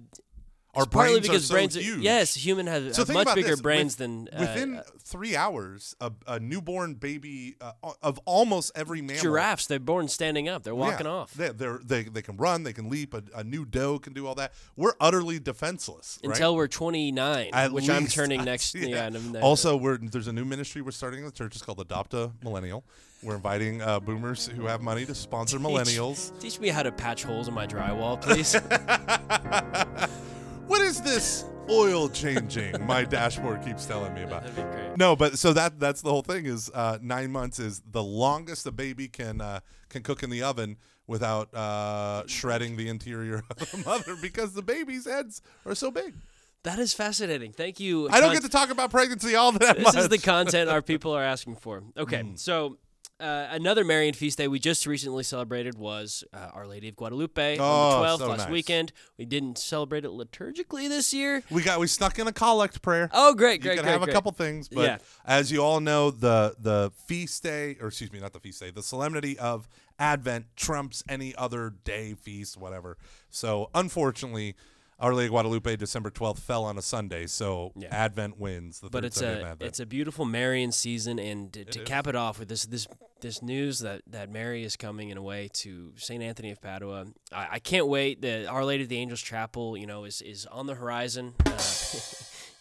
Our 0.76 0.86
partly 0.86 1.14
brains 1.14 1.28
are 1.28 1.32
because 1.32 1.46
so 1.48 1.54
brains. 1.54 1.76
huge. 1.76 2.00
Yes, 2.02 2.36
human 2.36 2.68
has 2.68 2.96
So 2.96 3.06
have 3.06 3.14
much 3.14 3.34
bigger 3.36 3.50
this. 3.50 3.62
brains 3.62 3.94
With- 3.94 3.98
than 3.98 4.30
uh, 4.34 4.40
Within 4.40 4.82
three 5.00 5.36
hours, 5.36 5.96
a, 6.02 6.12
a 6.28 6.40
newborn 6.40 6.96
baby 6.96 7.56
uh, 7.62 7.72
of 8.02 8.20
almost 8.26 8.72
every 8.76 9.02
mammal. 9.02 9.22
giraffes. 9.22 9.68
They're 9.68 9.80
born 9.80 10.08
standing 10.08 10.50
up. 10.50 10.64
They're 10.64 10.74
Yeah, 10.74 10.80
walking 10.80 11.08
off. 11.08 11.34
They, 11.34 11.50
they're, 11.50 11.80
they 11.84 12.04
they 12.04 12.22
can 12.22 12.38
run, 12.38 12.64
they 12.64 12.74
can 12.74 12.90
leap. 12.90 13.14
A, 13.14 13.24
a 13.36 13.44
new 13.44 13.66
doe 13.66 14.00
can 14.00 14.14
do 14.14 14.28
all 14.28 14.36
that. 14.36 14.54
We're 14.76 14.94
utterly 15.00 15.40
defenseless. 15.40 16.20
right? 16.24 16.32
Until 16.32 16.56
we're 16.56 16.68
29, 16.68 17.50
At 17.54 17.72
which 17.72 17.90
I'm 17.90 18.08
turning 18.08 18.44
next. 18.44 18.74
yeah. 18.76 19.04
I'm- 19.06 19.38
Also, 19.42 19.78
we're 19.78 19.98
there's 19.98 20.28
a 20.28 20.34
new 20.34 20.46
ministry 20.46 20.82
we're 20.82 20.92
starting 20.92 21.20
in 21.20 21.26
the 21.26 21.32
church. 21.32 21.56
It's 21.56 21.64
called 21.64 21.80
Adopt 21.80 22.14
a 22.14 22.32
Millennial. 22.44 22.84
We're 23.24 23.36
inviting 23.36 23.82
uh, 23.82 24.00
boomers 24.02 24.46
who 24.48 24.66
have 24.68 24.82
money 24.82 25.04
to 25.06 25.16
sponsor 25.16 25.58
millennials. 25.58 26.38
Teach 26.40 26.60
me 26.60 26.68
how 26.68 26.84
to 26.84 26.92
patch 26.92 27.24
holes 27.24 27.48
in 27.48 27.54
my 27.56 27.66
drywall, 27.66 28.22
please. 28.22 28.54
what 30.68 30.82
is 30.82 31.02
this 31.02 31.46
oil 31.70 32.10
changing? 32.10 32.86
My 32.86 33.04
dashboard 33.18 33.64
keeps 33.64 33.86
telling 33.86 34.14
me 34.14 34.24
about. 34.24 34.44
That'd 34.44 34.56
be 34.56 34.62
great. 34.64 34.98
No, 34.98 35.16
but 35.16 35.38
so 35.38 35.54
that 35.54 35.80
that's 35.80 36.02
the 36.02 36.10
whole 36.12 36.22
thing. 36.22 36.46
Is 36.46 36.70
uh, 36.74 36.98
nine 37.02 37.32
months 37.32 37.60
is 37.60 37.82
the 37.90 38.04
longest 38.04 38.66
a 38.68 38.72
baby 38.72 39.08
can 39.08 39.42
uh, 39.42 39.60
can 39.90 40.04
cook 40.04 40.24
in 40.24 40.30
the 40.30 40.44
oven 40.44 40.78
without 41.08 41.54
uh, 41.54 42.26
shredding 42.28 42.78
the 42.78 42.88
interior 42.90 43.44
of 43.50 43.72
the 43.72 43.78
mother 43.86 44.16
because 44.22 44.54
the 44.54 44.62
baby's 44.64 45.06
heads 45.06 45.42
are 45.66 45.76
so 45.76 45.92
big. 45.92 46.16
That 46.64 46.80
is 46.80 46.94
fascinating. 46.96 47.52
Thank 47.52 47.80
you. 47.80 48.10
I 48.10 48.14
don't 48.20 48.30
Con- 48.30 48.34
get 48.38 48.42
to 48.44 48.50
talk 48.50 48.72
about 48.72 48.90
pregnancy 48.90 49.36
all 49.36 49.52
that 49.52 49.62
much. 49.62 49.76
This 49.78 49.86
much. 49.86 49.96
is 49.98 50.10
the 50.10 50.18
content 50.18 50.68
our 50.68 50.82
people 50.92 51.12
are 51.16 51.22
asking 51.24 51.58
for. 51.58 51.84
Okay, 51.96 52.22
Mm. 52.24 52.40
so. 52.40 52.78
Uh, 53.18 53.48
another 53.52 53.86
Marian 53.86 54.14
feast 54.14 54.38
day 54.38 54.50
we 54.50 54.60
just 54.60 54.86
recently 54.86 55.24
celebrated 55.24 55.78
was 55.78 56.26
uh, 56.34 56.50
Our 56.54 56.68
Lady 56.68 56.90
of 56.90 56.98
Guadalupe 56.98 57.58
on 57.58 57.90
the 58.02 58.08
12th 58.08 58.18
so 58.18 58.28
last 58.28 58.38
nice. 58.40 58.50
weekend. 58.50 58.92
We 59.18 59.24
didn't 59.24 59.58
celebrate 59.58 60.04
it 60.04 60.12
liturgically 60.12 60.90
this 60.90 61.14
year. 61.14 61.42
we 61.50 61.64
got 61.64 61.80
we 61.80 61.88
snuck 61.88 62.20
in 62.20 62.28
a 62.28 62.34
collect 62.34 62.82
prayer. 62.82 63.10
Oh, 63.14 63.34
great, 63.34 63.62
great, 63.62 63.72
you 63.72 63.78
can 63.78 63.86
great, 63.86 63.92
have 63.94 64.02
great. 64.02 64.10
a 64.10 64.14
couple 64.14 64.34
things, 64.34 64.68
but 64.68 64.82
Yeah. 64.84 64.98
as 65.26 65.50
you 65.50 65.64
all 65.64 65.80
know, 65.80 66.12
the 66.12 66.56
the 66.60 66.92
feast 67.08 67.42
day, 67.42 67.78
or 67.80 67.88
excuse 67.88 68.12
me, 68.12 68.20
not 68.20 68.34
the 68.34 68.40
feast 68.42 68.60
day, 68.60 68.70
the 68.70 68.84
solemnity 68.84 69.40
of 69.40 69.70
Advent 69.98 70.48
trumps 70.58 71.02
any 71.08 71.34
other 71.38 71.74
day, 71.86 72.16
feast, 72.16 72.58
whatever. 72.58 72.98
So 73.30 73.70
unfortunately, 73.74 74.56
Our 75.00 75.14
Lady 75.14 75.28
of 75.28 75.32
Guadalupe, 75.32 75.76
December 75.76 76.10
twelfth, 76.10 76.42
fell 76.42 76.64
on 76.64 76.78
a 76.78 76.82
Sunday, 76.82 77.28
so 77.28 77.72
Yeah. 77.76 77.90
Advent 77.92 78.40
wins. 78.40 78.80
The 78.80 78.90
but 78.90 79.04
it's 79.04 79.22
a 79.22 79.58
it's 79.60 79.80
a 79.80 79.86
beautiful 79.86 80.24
Marian 80.26 80.72
season, 80.72 81.20
and 81.20 81.52
to, 81.54 81.66
to 81.66 81.84
cap 81.84 82.08
it 82.08 82.16
off 82.16 82.40
with 82.40 82.48
this 82.48 82.66
this 82.66 82.88
this 83.20 83.42
news 83.42 83.80
that 83.80 84.02
that 84.08 84.30
Mary 84.30 84.64
is 84.64 84.76
coming 84.78 85.10
in 85.10 85.18
a 85.18 85.22
way 85.22 85.50
to 85.54 85.92
Saint 85.98 86.24
Anthony 86.24 86.52
of 86.52 86.62
Padua. 86.62 87.08
I, 87.34 87.48
I 87.54 87.60
can't 87.60 87.88
wait. 87.88 88.22
The 88.22 88.48
Our 88.48 88.64
Lady 88.64 88.84
of 88.84 88.90
the 88.90 88.98
Angels 88.98 89.22
Chapel, 89.22 89.76
you 89.76 89.86
know, 89.88 90.06
is 90.06 90.22
is 90.22 90.46
on 90.46 90.66
the 90.68 90.76
horizon. 90.76 91.34
Uh, 91.46 91.52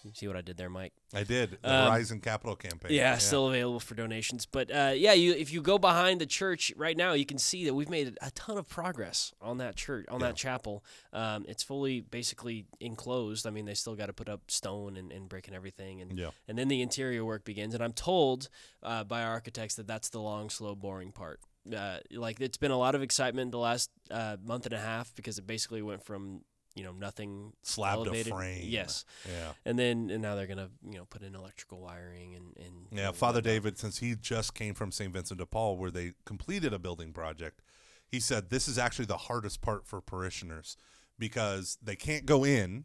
you 0.05 0.11
see 0.15 0.27
what 0.29 0.37
I 0.37 0.43
did 0.43 0.57
there, 0.57 0.69
Mike? 0.71 0.93
I 1.15 1.25
did 1.25 1.59
the 1.63 1.73
Um, 1.75 1.87
Horizon 1.93 2.21
Capital 2.21 2.55
campaign. 2.57 2.93
Yeah, 2.93 3.17
still 3.19 3.49
available 3.49 3.81
for 3.81 3.95
donations. 3.95 4.47
But 4.47 4.71
uh, 4.71 4.93
yeah, 4.95 5.13
you 5.15 5.33
if 5.33 5.53
you 5.53 5.63
go 5.63 5.79
behind 5.79 6.21
the 6.21 6.27
church 6.27 6.73
right 6.77 6.97
now, 6.97 7.15
you 7.15 7.25
can 7.27 7.39
see 7.39 7.65
that 7.65 7.75
we've 7.75 7.89
made 7.89 8.17
a 8.21 8.31
ton 8.33 8.59
of 8.59 8.69
progress 8.69 9.33
on 9.41 9.59
that 9.59 9.77
church, 9.77 10.07
on 10.09 10.21
Yeah. 10.21 10.27
that 10.29 10.37
chapel. 10.37 10.85
Um, 11.13 11.45
it's 11.49 11.63
fully 11.63 12.01
basically 12.03 12.67
enclosed. 12.81 13.47
I 13.47 13.51
mean, 13.51 13.65
they 13.65 13.75
still 13.75 13.95
got 13.97 14.07
to 14.07 14.13
put 14.13 14.29
up 14.29 14.51
stone 14.51 14.97
and, 14.97 15.11
and 15.11 15.29
brick 15.29 15.47
and 15.49 15.57
everything, 15.57 16.01
and 16.03 16.19
Yeah. 16.19 16.31
and 16.47 16.59
then 16.59 16.69
the 16.69 16.83
interior 16.83 17.25
work 17.25 17.45
begins. 17.45 17.75
And 17.75 17.83
I'm 17.83 17.93
told 17.95 18.49
uh, 18.83 19.05
by 19.05 19.23
our 19.23 19.33
architects 19.33 19.75
that 19.77 19.87
that's 19.87 20.11
the 20.11 20.21
long, 20.21 20.51
slow, 20.51 20.75
boring 20.75 21.13
part. 21.13 21.41
Uh, 21.75 21.97
like 22.11 22.39
it's 22.43 22.59
been 22.59 22.71
a 22.71 22.77
lot 22.77 22.95
of 22.95 23.01
excitement 23.03 23.51
the 23.51 23.59
last 23.59 23.89
uh, 24.11 24.37
month 24.45 24.67
and 24.67 24.75
a 24.75 24.79
half 24.79 25.15
because 25.15 25.39
it 25.39 25.47
basically 25.47 25.81
went 25.81 26.03
from 26.05 26.43
you 26.75 26.83
know 26.85 26.93
nothing 26.93 27.53
Slab 27.63 27.95
elevated. 27.99 28.27
to 28.27 28.33
frame. 28.35 28.63
Yes, 28.65 29.05
Yeah. 29.29 29.53
and 29.65 29.79
then 29.79 30.11
and 30.11 30.21
now 30.23 30.35
they're 30.35 30.47
gonna 30.47 30.71
you 30.89 30.99
know 30.99 31.05
put 31.05 31.23
in 31.23 31.35
electrical 31.35 31.81
wiring 31.81 32.35
and 32.35 32.57
and 32.57 32.87
Yeah, 32.91 33.13
Father 33.13 33.39
whatnot. 33.39 33.45
David, 33.45 33.79
since 33.79 33.99
he 33.99 34.15
just 34.17 34.55
came 34.55 34.75
from 34.75 34.91
St. 34.93 35.13
Vincent 35.13 35.39
de 35.39 35.47
Paul, 35.47 35.77
where 35.77 35.91
they 35.91 36.13
completed 36.25 36.73
a 36.73 36.79
building 36.79 37.13
project, 37.13 37.63
he 38.07 38.19
said 38.21 38.51
this 38.51 38.67
is 38.69 38.79
actually 38.79 39.07
the 39.07 39.17
hardest 39.17 39.61
part 39.61 39.87
for 39.87 40.01
parishioners 40.01 40.77
because 41.19 41.79
they 41.83 41.97
can't 41.97 42.27
go 42.27 42.45
in, 42.45 42.85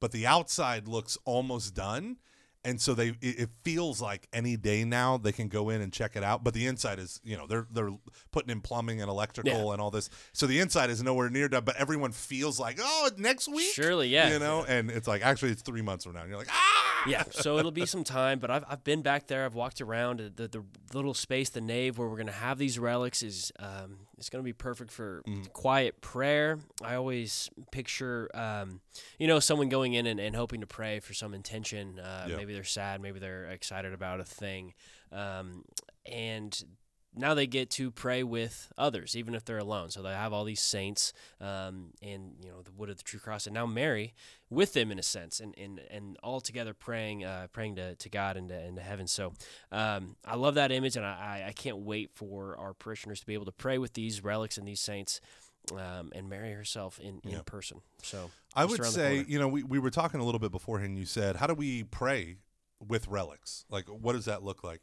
but 0.00 0.10
the 0.12 0.26
outside 0.26 0.88
looks 0.88 1.16
almost 1.24 1.74
done. 1.74 2.16
And 2.64 2.80
so 2.80 2.94
they 2.94 3.14
it, 3.20 3.48
feels 3.62 4.00
like 4.00 4.28
any 4.32 4.56
day 4.56 4.84
now 4.84 5.16
they 5.16 5.32
can 5.32 5.48
go 5.48 5.68
in 5.70 5.80
and 5.80 5.92
check 5.92 6.16
it 6.16 6.22
out 6.22 6.44
but 6.44 6.54
the 6.54 6.66
inside 6.66 6.98
is 6.98 7.20
you 7.24 7.36
know 7.36 7.46
they're 7.46 7.66
they're 7.70 7.92
putting 8.30 8.50
in 8.50 8.60
plumbing 8.60 9.00
and 9.00 9.10
electrical 9.10 9.66
Yeah. 9.66 9.72
and 9.72 9.80
all 9.80 9.90
this 9.90 10.08
so 10.32 10.46
the 10.46 10.60
inside 10.60 10.90
is 10.90 11.02
nowhere 11.02 11.28
near 11.30 11.48
done 11.48 11.64
but 11.64 11.76
everyone 11.76 12.12
feels 12.12 12.58
like 12.60 12.78
oh 12.80 13.10
next 13.16 13.48
week 13.48 13.72
Surely, 13.74 14.08
yeah. 14.08 14.32
you 14.32 14.38
know 14.38 14.64
and 14.66 14.90
it's 14.90 15.08
like 15.08 15.22
actually 15.24 15.50
it's 15.52 15.62
three 15.62 15.82
months 15.82 16.04
from 16.04 16.14
now 16.14 16.20
and 16.20 16.28
you're 16.30 16.38
like 16.38 16.50
ah 16.50 16.78
yeah, 17.06 17.24
so 17.30 17.58
it'll 17.58 17.72
be 17.72 17.84
some 17.84 18.04
time, 18.04 18.38
but 18.38 18.48
I've, 18.48 18.64
I've 18.68 18.84
been 18.84 19.02
back 19.02 19.26
there. 19.26 19.44
I've 19.44 19.56
walked 19.56 19.80
around 19.80 20.20
the, 20.36 20.46
the 20.46 20.62
little 20.94 21.14
space, 21.14 21.50
the 21.50 21.60
nave 21.60 21.98
where 21.98 22.08
we're 22.08 22.16
gonna 22.16 22.30
have 22.30 22.58
these 22.58 22.78
relics 22.78 23.24
is 23.24 23.50
um, 23.58 23.96
it's 24.22 24.30
gonna 24.30 24.44
be 24.44 24.52
perfect 24.52 24.92
for 24.92 25.22
Mm. 25.26 25.52
quiet 25.52 26.00
prayer. 26.00 26.60
I 26.80 26.94
always 26.94 27.50
picture 27.72 28.30
um, 28.34 28.80
you 29.18 29.26
know 29.26 29.40
someone 29.40 29.68
going 29.68 29.94
in 29.94 30.06
and, 30.06 30.20
and 30.20 30.36
hoping 30.36 30.60
to 30.60 30.66
pray 30.68 31.00
for 31.00 31.12
some 31.12 31.34
intention. 31.34 31.98
Uh, 31.98 32.26
Yeah. 32.28 32.36
Maybe 32.36 32.54
they're 32.54 32.62
sad, 32.62 33.00
maybe 33.00 33.18
they're 33.18 33.46
excited 33.46 33.92
about 33.92 34.20
a 34.20 34.24
thing, 34.24 34.74
um, 35.10 35.64
and 36.06 36.62
now 37.14 37.34
they 37.34 37.46
get 37.46 37.68
to 37.70 37.90
pray 37.90 38.22
with 38.22 38.72
others, 38.78 39.14
even 39.16 39.34
if 39.34 39.44
they're 39.44 39.58
alone. 39.58 39.90
So 39.90 40.02
they 40.02 40.10
have 40.10 40.32
all 40.32 40.44
these 40.44 40.60
saints, 40.60 41.12
um, 41.40 41.92
and 42.02 42.34
you 42.42 42.50
know 42.50 42.62
the 42.62 42.72
wood 42.72 42.88
of 42.88 42.96
the 42.96 43.02
true 43.02 43.20
cross, 43.20 43.46
and 43.46 43.54
now 43.54 43.66
Mary 43.66 44.14
with 44.48 44.72
them 44.72 44.90
in 44.90 44.98
a 44.98 45.02
sense, 45.02 45.40
and 45.40 45.54
and, 45.58 45.80
and 45.90 46.16
all 46.22 46.40
together 46.40 46.74
praying, 46.74 47.24
uh, 47.24 47.48
praying 47.52 47.76
to, 47.76 47.94
to 47.96 48.08
God 48.08 48.36
and 48.36 48.48
to, 48.48 48.54
and 48.58 48.76
to 48.76 48.82
heaven. 48.82 49.06
So 49.06 49.32
um, 49.70 50.16
I 50.24 50.36
love 50.36 50.54
that 50.54 50.72
image, 50.72 50.96
and 50.96 51.04
I, 51.04 51.44
I 51.48 51.52
can't 51.52 51.78
wait 51.78 52.10
for 52.14 52.56
our 52.58 52.72
parishioners 52.74 53.20
to 53.20 53.26
be 53.26 53.34
able 53.34 53.46
to 53.46 53.52
pray 53.52 53.78
with 53.78 53.92
these 53.94 54.24
relics 54.24 54.56
and 54.58 54.66
these 54.66 54.80
saints. 54.80 55.20
Um, 55.72 56.10
and 56.12 56.28
Mary 56.28 56.52
herself 56.52 56.98
in, 56.98 57.20
in 57.22 57.30
Yeah. 57.30 57.42
person. 57.46 57.82
So 58.02 58.32
I 58.56 58.64
would 58.64 58.84
say, 58.84 59.24
you 59.28 59.38
know, 59.38 59.46
we, 59.46 59.62
we 59.62 59.78
were 59.78 59.90
talking 59.90 60.18
a 60.18 60.24
little 60.24 60.40
bit 60.40 60.50
beforehand. 60.50 60.98
You 60.98 61.06
said, 61.06 61.36
how 61.36 61.46
do 61.46 61.54
we 61.54 61.84
pray 61.84 62.38
with 62.84 63.06
relics? 63.06 63.64
Like, 63.70 63.84
what 63.86 64.14
does 64.14 64.24
that 64.24 64.42
look 64.42 64.64
like? 64.64 64.80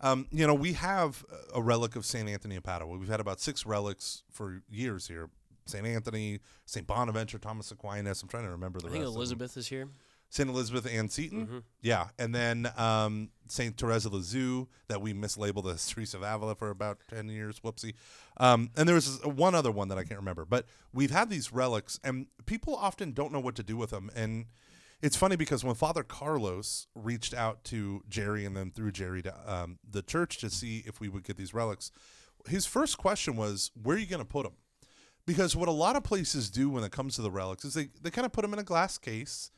Um, 0.00 0.26
you 0.30 0.46
know, 0.46 0.54
we 0.54 0.72
have 0.74 1.24
a 1.54 1.60
relic 1.62 1.96
of 1.96 2.04
St. 2.06 2.28
Anthony 2.28 2.56
of 2.56 2.62
Padua. 2.62 2.96
We've 2.96 3.08
had 3.08 3.20
about 3.20 3.40
six 3.40 3.66
relics 3.66 4.22
for 4.30 4.62
years 4.70 5.06
here. 5.08 5.28
St. 5.66 5.86
Anthony, 5.86 6.40
St. 6.64 6.86
Bonaventure, 6.86 7.38
Thomas 7.38 7.70
Aquinas. 7.70 8.22
I'm 8.22 8.28
trying 8.28 8.44
to 8.44 8.50
remember 8.50 8.80
the 8.80 8.88
I 8.88 8.92
think 8.92 9.04
rest. 9.04 9.14
Elizabeth 9.16 9.56
is 9.56 9.68
here. 9.68 9.88
St. 10.32 10.48
Elizabeth 10.48 10.86
Ann 10.86 11.08
Seton. 11.08 11.46
Mhm. 11.46 11.62
Yeah. 11.82 12.08
And 12.18 12.32
then 12.34 12.70
um, 12.76 13.30
St. 13.48 13.76
Therese 13.76 14.06
Lisieux 14.06 14.66
that 14.88 15.02
we 15.02 15.12
mislabeled 15.12 15.72
as 15.72 15.86
Teresa 15.88 16.16
of 16.18 16.22
Avila 16.22 16.54
for 16.54 16.70
about 16.70 16.98
10 17.10 17.28
years. 17.28 17.60
Whoopsie. 17.60 17.94
Um, 18.36 18.70
and 18.76 18.88
there 18.88 18.94
was 18.94 19.20
one 19.24 19.54
other 19.56 19.70
one 19.72 19.88
that 19.88 19.98
I 19.98 20.04
can't 20.04 20.18
remember. 20.20 20.44
But 20.44 20.66
we've 20.94 21.10
had 21.10 21.30
these 21.30 21.52
relics, 21.52 21.98
and 22.04 22.26
people 22.46 22.74
often 22.76 23.12
don't 23.12 23.32
know 23.32 23.40
what 23.40 23.56
to 23.56 23.62
do 23.64 23.76
with 23.76 23.90
them. 23.90 24.08
And 24.14 24.46
it's 25.02 25.16
funny 25.16 25.36
because 25.36 25.64
when 25.64 25.74
Father 25.74 26.02
Carlos 26.02 26.86
reached 26.94 27.34
out 27.34 27.64
to 27.64 28.02
Jerry 28.08 28.44
and 28.44 28.56
then 28.56 28.70
through 28.70 28.92
Jerry 28.92 29.22
to 29.22 29.34
um, 29.52 29.78
the 29.88 30.02
church 30.02 30.38
to 30.38 30.50
see 30.50 30.82
if 30.86 31.00
we 31.00 31.08
would 31.08 31.24
get 31.24 31.36
these 31.36 31.54
relics, 31.54 31.90
his 32.48 32.66
first 32.66 32.98
question 32.98 33.36
was, 33.36 33.70
Where 33.80 33.96
are 33.96 34.00
you 34.00 34.06
going 34.06 34.20
to 34.20 34.24
put 34.24 34.44
them? 34.44 34.54
Because 35.26 35.54
what 35.54 35.68
a 35.68 35.72
lot 35.72 35.96
of 35.96 36.02
places 36.02 36.50
do 36.50 36.70
when 36.70 36.84
it 36.84 36.92
comes 36.92 37.14
to 37.16 37.22
the 37.22 37.30
relics 37.30 37.64
is 37.64 37.74
they, 37.74 37.88
they 38.02 38.10
kind 38.10 38.26
of 38.26 38.32
put 38.32 38.42
them 38.42 38.52
in 38.52 38.58
a 38.58 38.64
glass 38.64 38.98
case 38.98 39.50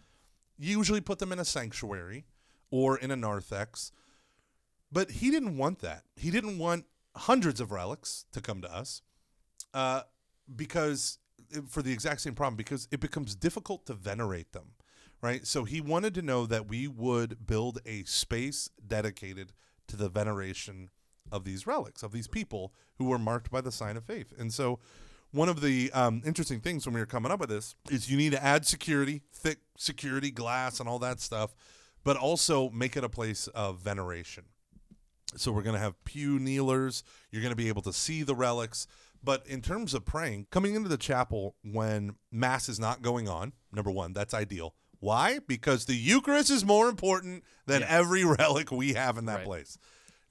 usually 0.59 1.01
put 1.01 1.19
them 1.19 1.33
in 1.33 1.39
a 1.39 1.45
sanctuary 1.45 2.25
or 2.71 2.97
in 2.97 3.11
a 3.11 3.17
narthex. 3.17 3.93
But 4.91 5.11
he 5.11 5.31
didn't 5.31 5.57
want 5.57 5.81
that. 5.81 6.05
He 6.17 6.31
didn't 6.31 6.59
want 6.59 6.85
hundreds 7.17 7.61
of 7.61 7.73
relics 7.73 8.27
to 8.33 8.41
come 8.41 8.61
to 8.63 8.73
us 8.73 9.03
uh, 9.75 10.03
because 10.55 11.19
for 11.69 11.83
the 11.83 11.93
exact 11.93 12.21
same 12.21 12.35
problem, 12.35 12.57
because 12.57 12.89
it 12.91 13.01
becomes 13.01 13.35
difficult 13.35 13.87
to 13.87 13.95
venerate 13.95 14.53
them, 14.53 14.73
right? 15.23 15.47
So 15.47 15.65
he 15.65 15.81
wanted 15.81 16.15
to 16.15 16.23
know 16.23 16.47
that 16.47 16.69
we 16.69 16.89
would 16.89 17.47
build 17.47 17.79
a 17.87 18.05
space 18.05 18.69
dedicated 18.85 19.53
to 19.89 19.97
the 19.97 20.09
veneration 20.09 20.91
of 21.31 21.45
these 21.45 21.67
relics, 21.67 22.03
of 22.03 22.13
these 22.13 22.27
people 22.27 22.75
who 22.99 23.05
were 23.07 23.19
marked 23.19 23.51
by 23.51 23.61
the 23.61 23.73
sign 23.73 23.97
of 23.97 24.05
faith. 24.05 24.33
And 24.39 24.53
so 24.53 24.81
one 25.31 25.49
of 25.49 25.61
the 25.63 25.91
um, 25.93 26.23
interesting 26.27 26.61
things 26.61 26.85
when 26.85 26.95
we 26.95 27.01
were 27.01 27.07
coming 27.07 27.33
up 27.33 27.41
with 27.41 27.49
this 27.49 27.75
is 27.91 28.11
you 28.11 28.17
need 28.19 28.33
to 28.33 28.45
add 28.45 28.67
security, 28.67 29.23
thick 29.33 29.59
security, 29.79 30.31
glass, 30.31 30.81
and 30.81 30.89
all 30.89 30.99
that 30.99 31.21
stuff, 31.21 31.55
but 32.05 32.17
also 32.17 32.69
make 32.71 32.97
it 32.97 33.05
a 33.05 33.09
place 33.09 33.47
of 33.49 33.81
veneration. 33.81 34.45
So 35.37 35.51
we're 35.53 35.63
going 35.63 35.77
to 35.77 35.81
have 35.81 36.03
pew 36.05 36.39
kneelers. 36.39 37.03
You're 37.31 37.41
going 37.41 37.53
to 37.53 37.57
be 37.57 37.69
able 37.69 37.83
to 37.83 37.93
see 37.93 38.23
the 38.23 38.35
relics. 38.35 38.87
But 39.25 39.47
in 39.47 39.63
terms 39.63 39.95
of 39.95 40.05
praying, 40.05 40.49
coming 40.51 40.75
into 40.75 40.89
the 40.89 40.97
chapel 40.99 41.55
when 41.63 42.17
Mass 42.31 42.69
is 42.69 42.81
not 42.81 43.03
going 43.03 43.29
on, 43.29 43.53
number 43.73 43.91
one, 43.91 44.13
that's 44.13 44.35
ideal. 44.35 44.75
Why? 45.03 45.41
Because 45.41 45.87
the 45.87 45.97
Eucharist 45.97 46.49
is 46.49 46.65
more 46.65 46.89
important 46.89 47.43
than 47.67 47.81
Yeah. 47.81 47.89
every 47.91 48.25
relic 48.39 48.71
we 48.71 48.93
have 48.95 49.19
in 49.19 49.25
that 49.25 49.39
Right. 49.39 49.45
place. 49.45 49.77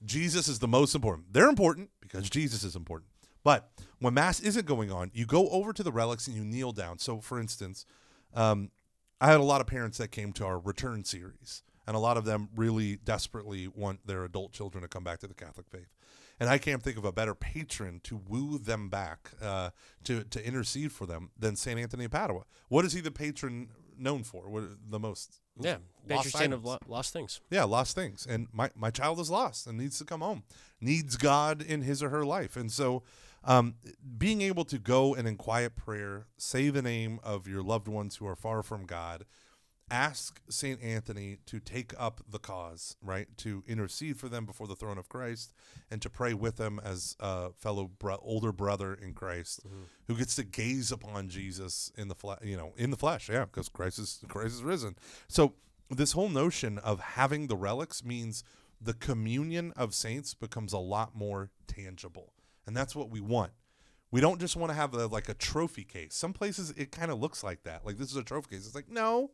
Jesus 0.02 0.48
is 0.48 0.60
the 0.60 0.66
most 0.68 0.94
important. 0.94 1.30
They're 1.34 1.50
important 1.50 1.90
because 2.00 2.30
Jesus 2.30 2.64
is 2.64 2.74
important. 2.74 3.10
But 3.44 3.70
when 3.98 4.14
Mass 4.14 4.40
isn't 4.40 4.64
going 4.66 4.90
on, 4.90 5.10
you 5.12 5.26
go 5.26 5.50
over 5.50 5.74
to 5.74 5.82
the 5.82 5.92
relics 5.92 6.26
and 6.26 6.34
you 6.34 6.42
kneel 6.42 6.72
down. 6.72 6.98
So, 6.98 7.20
for 7.20 7.38
instance, 7.38 7.84
um, 8.32 8.70
I 9.20 9.26
had 9.30 9.40
a 9.40 9.44
lot 9.44 9.60
of 9.60 9.66
parents 9.66 9.98
that 9.98 10.08
came 10.08 10.32
to 10.34 10.46
our 10.46 10.58
return 10.58 11.04
series, 11.04 11.62
and 11.86 11.94
a 11.94 11.98
lot 12.00 12.16
of 12.16 12.24
them 12.24 12.48
really 12.56 12.96
desperately 12.96 13.68
want 13.68 14.06
their 14.06 14.24
adult 14.24 14.52
children 14.52 14.80
to 14.80 14.88
come 14.88 15.04
back 15.04 15.18
to 15.20 15.26
the 15.26 15.34
Catholic 15.34 15.68
faith. 15.68 15.92
And 16.40 16.48
I 16.48 16.56
can't 16.56 16.82
think 16.82 16.96
of 16.96 17.04
a 17.04 17.12
better 17.12 17.34
patron 17.34 18.00
to 18.04 18.16
woo 18.16 18.58
them 18.58 18.88
back, 18.88 19.32
uh, 19.40 19.70
to 20.04 20.24
to 20.24 20.44
intercede 20.44 20.90
for 20.92 21.06
them 21.06 21.30
than 21.38 21.56
Saint 21.56 21.78
Anthony 21.78 22.06
of 22.06 22.10
Padua. 22.10 22.44
What 22.68 22.84
is 22.86 22.94
he 22.94 23.00
the 23.02 23.12
patron 23.12 23.68
known 24.02 24.24
for? 24.24 24.48
What 24.48 24.64
the 24.88 24.98
most? 24.98 25.40
Yeah, 25.58 25.76
Lost 26.08 26.32
patron 26.32 26.52
of 26.52 26.64
lo- 26.64 26.78
lost 26.88 27.12
things. 27.12 27.40
Yeah, 27.50 27.64
lost 27.64 27.94
things. 27.94 28.26
And 28.28 28.48
my, 28.52 28.70
my 28.74 28.90
child 28.90 29.20
is 29.20 29.30
lost 29.30 29.66
and 29.66 29.78
needs 29.78 29.98
to 29.98 30.04
come 30.04 30.20
home, 30.20 30.44
needs 30.80 31.16
God 31.16 31.62
in 31.62 31.82
his 31.82 32.02
or 32.02 32.08
her 32.08 32.24
life. 32.24 32.56
And 32.56 32.72
so 32.72 33.02
um, 33.44 33.74
being 34.18 34.40
able 34.40 34.64
to 34.66 34.78
go 34.78 35.14
and 35.14 35.28
in 35.28 35.36
quiet 35.36 35.76
prayer, 35.76 36.26
say 36.36 36.70
the 36.70 36.82
name 36.82 37.20
of 37.22 37.46
your 37.46 37.62
loved 37.62 37.88
ones 37.88 38.16
who 38.16 38.26
are 38.26 38.36
far 38.36 38.62
from 38.62 38.86
God, 38.86 39.24
ask 39.92 40.40
St. 40.48 40.82
Anthony 40.82 41.36
to 41.46 41.60
take 41.60 41.92
up 41.98 42.22
the 42.28 42.38
cause, 42.38 42.96
right? 43.02 43.28
To 43.38 43.62
intercede 43.68 44.18
for 44.18 44.28
them 44.28 44.46
before 44.46 44.66
the 44.66 44.74
throne 44.74 44.96
of 44.96 45.10
Christ 45.10 45.52
and 45.90 46.00
to 46.00 46.08
pray 46.08 46.32
with 46.32 46.56
them 46.56 46.80
as 46.82 47.14
a 47.20 47.52
fellow 47.52 47.90
bro- 47.98 48.18
older 48.22 48.52
brother 48.52 48.94
in 48.94 49.12
Christ 49.12 49.60
mm-hmm. 49.66 49.82
who 50.08 50.16
gets 50.16 50.34
to 50.36 50.44
gaze 50.44 50.90
upon 50.90 51.28
Jesus 51.28 51.92
in 51.96 52.08
the 52.08 52.14
flesh, 52.14 52.38
you 52.42 52.56
know, 52.56 52.72
in 52.76 52.90
the 52.90 52.96
flesh. 52.96 53.28
Yeah, 53.28 53.44
because 53.44 53.68
Christ 53.68 53.98
is 53.98 54.20
Christ 54.28 54.54
is 54.54 54.62
risen. 54.62 54.96
So 55.28 55.54
this 55.90 56.12
whole 56.12 56.30
notion 56.30 56.78
of 56.78 57.00
having 57.00 57.48
the 57.48 57.56
relics 57.56 58.02
means 58.02 58.42
the 58.80 58.94
communion 58.94 59.72
of 59.76 59.94
saints 59.94 60.32
becomes 60.32 60.72
a 60.72 60.78
lot 60.78 61.14
more 61.14 61.50
tangible. 61.66 62.32
And 62.66 62.74
that's 62.74 62.96
what 62.96 63.10
we 63.10 63.20
want. 63.20 63.52
We 64.10 64.20
don't 64.20 64.40
just 64.40 64.56
want 64.56 64.70
to 64.70 64.74
have 64.74 64.94
a, 64.94 65.06
like 65.06 65.28
a 65.28 65.34
trophy 65.34 65.84
case. 65.84 66.14
Some 66.14 66.32
places 66.32 66.70
it 66.76 66.92
kind 66.92 67.10
of 67.10 67.20
looks 67.20 67.44
like 67.44 67.62
that. 67.64 67.84
Like 67.84 67.98
this 67.98 68.10
is 68.10 68.16
a 68.16 68.22
trophy 68.22 68.56
case. 68.56 68.66
It's 68.66 68.74
like, 68.74 68.90
no, 68.90 69.30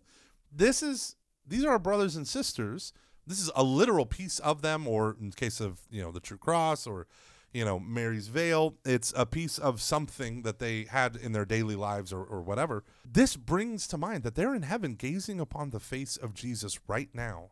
this 0.53 0.83
is 0.83 1.17
these 1.47 1.65
are 1.65 1.71
our 1.71 1.79
brothers 1.79 2.17
and 2.17 2.27
sisters. 2.27 2.93
This 3.27 3.41
is 3.41 3.51
a 3.55 3.63
literal 3.63 4.07
piece 4.07 4.39
of 4.39 4.63
them, 4.63 4.87
or 4.87 5.17
in 5.21 5.33
case 5.33 5.61
of 5.61 5.81
you 5.91 6.03
know 6.03 6.13
the 6.13 6.21
true 6.21 6.39
cross 6.39 6.87
or 6.87 7.07
you 7.53 7.65
know 7.65 7.79
Mary's 7.79 8.29
veil, 8.29 8.77
it's 8.85 9.13
a 9.17 9.27
piece 9.27 9.59
of 9.59 9.81
something 9.81 10.43
that 10.43 10.59
they 10.59 10.85
had 10.85 11.17
in 11.17 11.33
their 11.33 11.45
daily 11.45 11.77
lives 11.77 12.13
or, 12.13 12.23
or 12.23 12.41
whatever. 12.41 12.85
This 13.05 13.37
brings 13.37 13.87
to 13.89 13.99
mind 13.99 14.23
that 14.23 14.35
they're 14.35 14.55
in 14.55 14.63
heaven 14.63 14.95
gazing 14.95 15.41
upon 15.41 15.71
the 15.71 15.81
face 15.81 16.17
of 16.17 16.35
Jesus 16.35 16.79
right 16.89 17.09
now. 17.13 17.51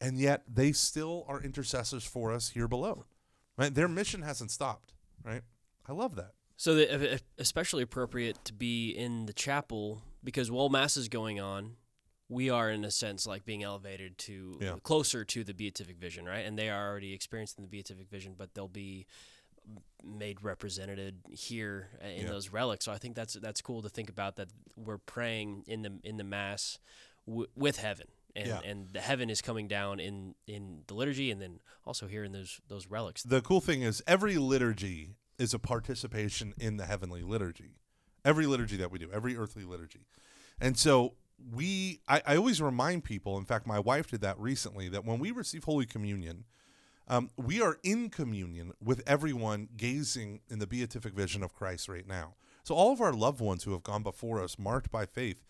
And 0.00 0.18
yet 0.18 0.42
they 0.52 0.72
still 0.72 1.24
are 1.28 1.40
intercessors 1.40 2.04
for 2.04 2.32
us 2.32 2.50
here 2.50 2.66
below. 2.66 3.04
Right? 3.56 3.72
Their 3.72 3.88
mission 3.88 4.22
hasn't 4.22 4.50
stopped. 4.50 4.94
Right? 5.24 5.42
I 5.86 5.92
love 5.92 6.16
that. 6.16 6.32
So 6.56 6.86
especially 7.38 7.82
appropriate 7.82 8.44
to 8.44 8.52
be 8.52 8.90
in 8.90 9.26
the 9.26 9.32
chapel 9.32 10.02
because 10.22 10.50
while 10.50 10.68
mass 10.68 10.96
is 10.96 11.08
going 11.08 11.40
on, 11.40 11.76
we 12.32 12.48
are 12.50 12.70
in 12.70 12.84
a 12.84 12.90
sense 12.90 13.26
like 13.26 13.44
being 13.44 13.62
elevated 13.62 14.16
to 14.18 14.58
Yeah. 14.60 14.76
closer 14.82 15.24
to 15.24 15.44
the 15.44 15.54
beatific 15.54 15.98
vision, 15.98 16.24
right? 16.24 16.44
And 16.46 16.58
they 16.58 16.68
are 16.70 16.88
already 16.90 17.12
experiencing 17.12 17.62
the 17.62 17.68
beatific 17.68 18.08
vision, 18.10 18.34
but 18.36 18.54
they'll 18.54 18.68
be 18.68 19.06
made 20.02 20.42
represented 20.42 21.16
here 21.30 21.88
uh, 22.02 22.06
in 22.08 22.22
Yeah. 22.22 22.28
those 22.30 22.50
relics. 22.50 22.84
So 22.84 22.92
I 22.92 22.98
think 22.98 23.14
that's 23.14 23.34
that's 23.34 23.60
cool 23.60 23.82
to 23.82 23.88
think 23.88 24.08
about 24.10 24.36
that 24.36 24.48
we're 24.76 24.98
praying 24.98 25.64
in 25.66 25.82
the 25.82 25.98
in 26.02 26.16
the 26.16 26.24
mass 26.24 26.78
w- 27.26 27.48
with 27.54 27.76
heaven. 27.78 28.08
And, 28.34 28.46
Yeah. 28.48 28.60
and 28.64 28.88
the 28.94 29.00
heaven 29.02 29.28
is 29.28 29.42
coming 29.42 29.68
down 29.68 30.00
in, 30.00 30.34
in 30.46 30.84
the 30.86 30.94
liturgy 30.94 31.30
and 31.30 31.38
then 31.38 31.60
also 31.84 32.06
here 32.08 32.24
in 32.24 32.32
those 32.32 32.60
those 32.68 32.86
relics. 32.86 33.22
The 33.22 33.42
cool 33.42 33.60
thing 33.60 33.82
is 33.82 34.02
every 34.06 34.36
liturgy 34.38 35.16
is 35.38 35.52
a 35.54 35.58
participation 35.58 36.54
in 36.58 36.78
the 36.78 36.86
heavenly 36.86 37.22
liturgy. 37.22 37.76
Every 38.24 38.46
liturgy 38.46 38.76
that 38.78 38.90
we 38.90 38.98
do, 38.98 39.10
every 39.12 39.36
earthly 39.36 39.64
liturgy. 39.64 40.06
And 40.60 40.78
so 40.78 41.14
we 41.50 42.00
I, 42.08 42.22
I 42.26 42.36
always 42.36 42.60
remind 42.60 43.04
people, 43.04 43.38
in 43.38 43.44
fact, 43.44 43.66
my 43.66 43.78
wife 43.78 44.10
did 44.10 44.20
that 44.20 44.38
recently, 44.38 44.88
that 44.88 45.04
when 45.04 45.18
we 45.18 45.30
receive 45.30 45.64
Holy 45.64 45.86
Communion, 45.86 46.44
um, 47.08 47.30
we 47.36 47.60
are 47.60 47.78
in 47.82 48.10
communion 48.10 48.72
with 48.82 49.02
everyone 49.06 49.68
gazing 49.76 50.40
in 50.48 50.58
the 50.58 50.66
beatific 50.66 51.14
vision 51.14 51.42
of 51.42 51.54
Christ 51.54 51.88
right 51.88 52.06
now. 52.06 52.34
So 52.64 52.74
all 52.74 52.92
of 52.92 53.00
our 53.00 53.12
loved 53.12 53.40
ones 53.40 53.64
who 53.64 53.72
have 53.72 53.82
gone 53.82 54.02
before 54.02 54.42
us, 54.42 54.58
marked 54.58 54.90
by 54.90 55.06
faith, 55.06 55.42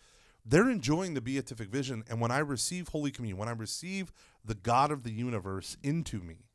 they're 0.45 0.69
enjoying 0.69 1.13
the 1.13 1.21
beatific 1.21 1.69
vision. 1.69 2.03
And 2.09 2.19
when 2.19 2.31
I 2.31 2.39
receive 2.39 2.89
Holy 2.89 3.11
Communion, 3.11 3.37
when 3.37 3.49
I 3.49 3.53
receive 3.53 4.11
the 4.43 4.55
God 4.55 4.91
of 4.91 5.03
the 5.03 5.11
universe 5.11 5.77
into 5.83 6.19
me, 6.19 6.47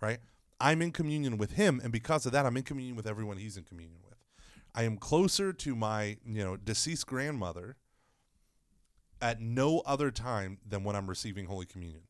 right? 0.00 0.18
I'm 0.60 0.82
in 0.82 0.92
communion 0.92 1.38
with 1.38 1.52
him, 1.52 1.80
and 1.82 1.92
because 1.92 2.26
of 2.26 2.32
that, 2.32 2.44
I'm 2.44 2.56
in 2.56 2.64
communion 2.64 2.96
with 2.96 3.06
everyone 3.06 3.38
he's 3.38 3.56
in 3.56 3.64
communion 3.64 4.00
with. 4.04 4.18
I 4.74 4.82
am 4.82 4.96
closer 4.96 5.52
to 5.52 5.74
my, 5.74 6.18
you 6.24 6.44
know, 6.44 6.56
deceased 6.56 7.06
grandmother 7.06 7.76
at 9.20 9.40
no 9.40 9.80
other 9.80 10.10
time 10.10 10.58
than 10.66 10.84
when 10.84 10.96
I'm 10.96 11.08
receiving 11.08 11.46
Holy 11.46 11.66
Communion. 11.66 12.02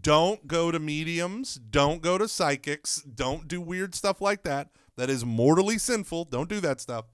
Don't 0.00 0.46
go 0.46 0.70
to 0.70 0.78
mediums, 0.78 1.54
don't 1.54 2.02
go 2.02 2.18
to 2.18 2.28
psychics, 2.28 3.02
don't 3.02 3.48
do 3.48 3.60
weird 3.60 3.94
stuff 3.94 4.20
like 4.20 4.42
that. 4.42 4.68
That 4.98 5.10
is 5.10 5.24
mortally 5.24 5.78
sinful. 5.78 6.24
Don't 6.24 6.48
do 6.48 6.58
that 6.60 6.80
stuff. 6.80 7.04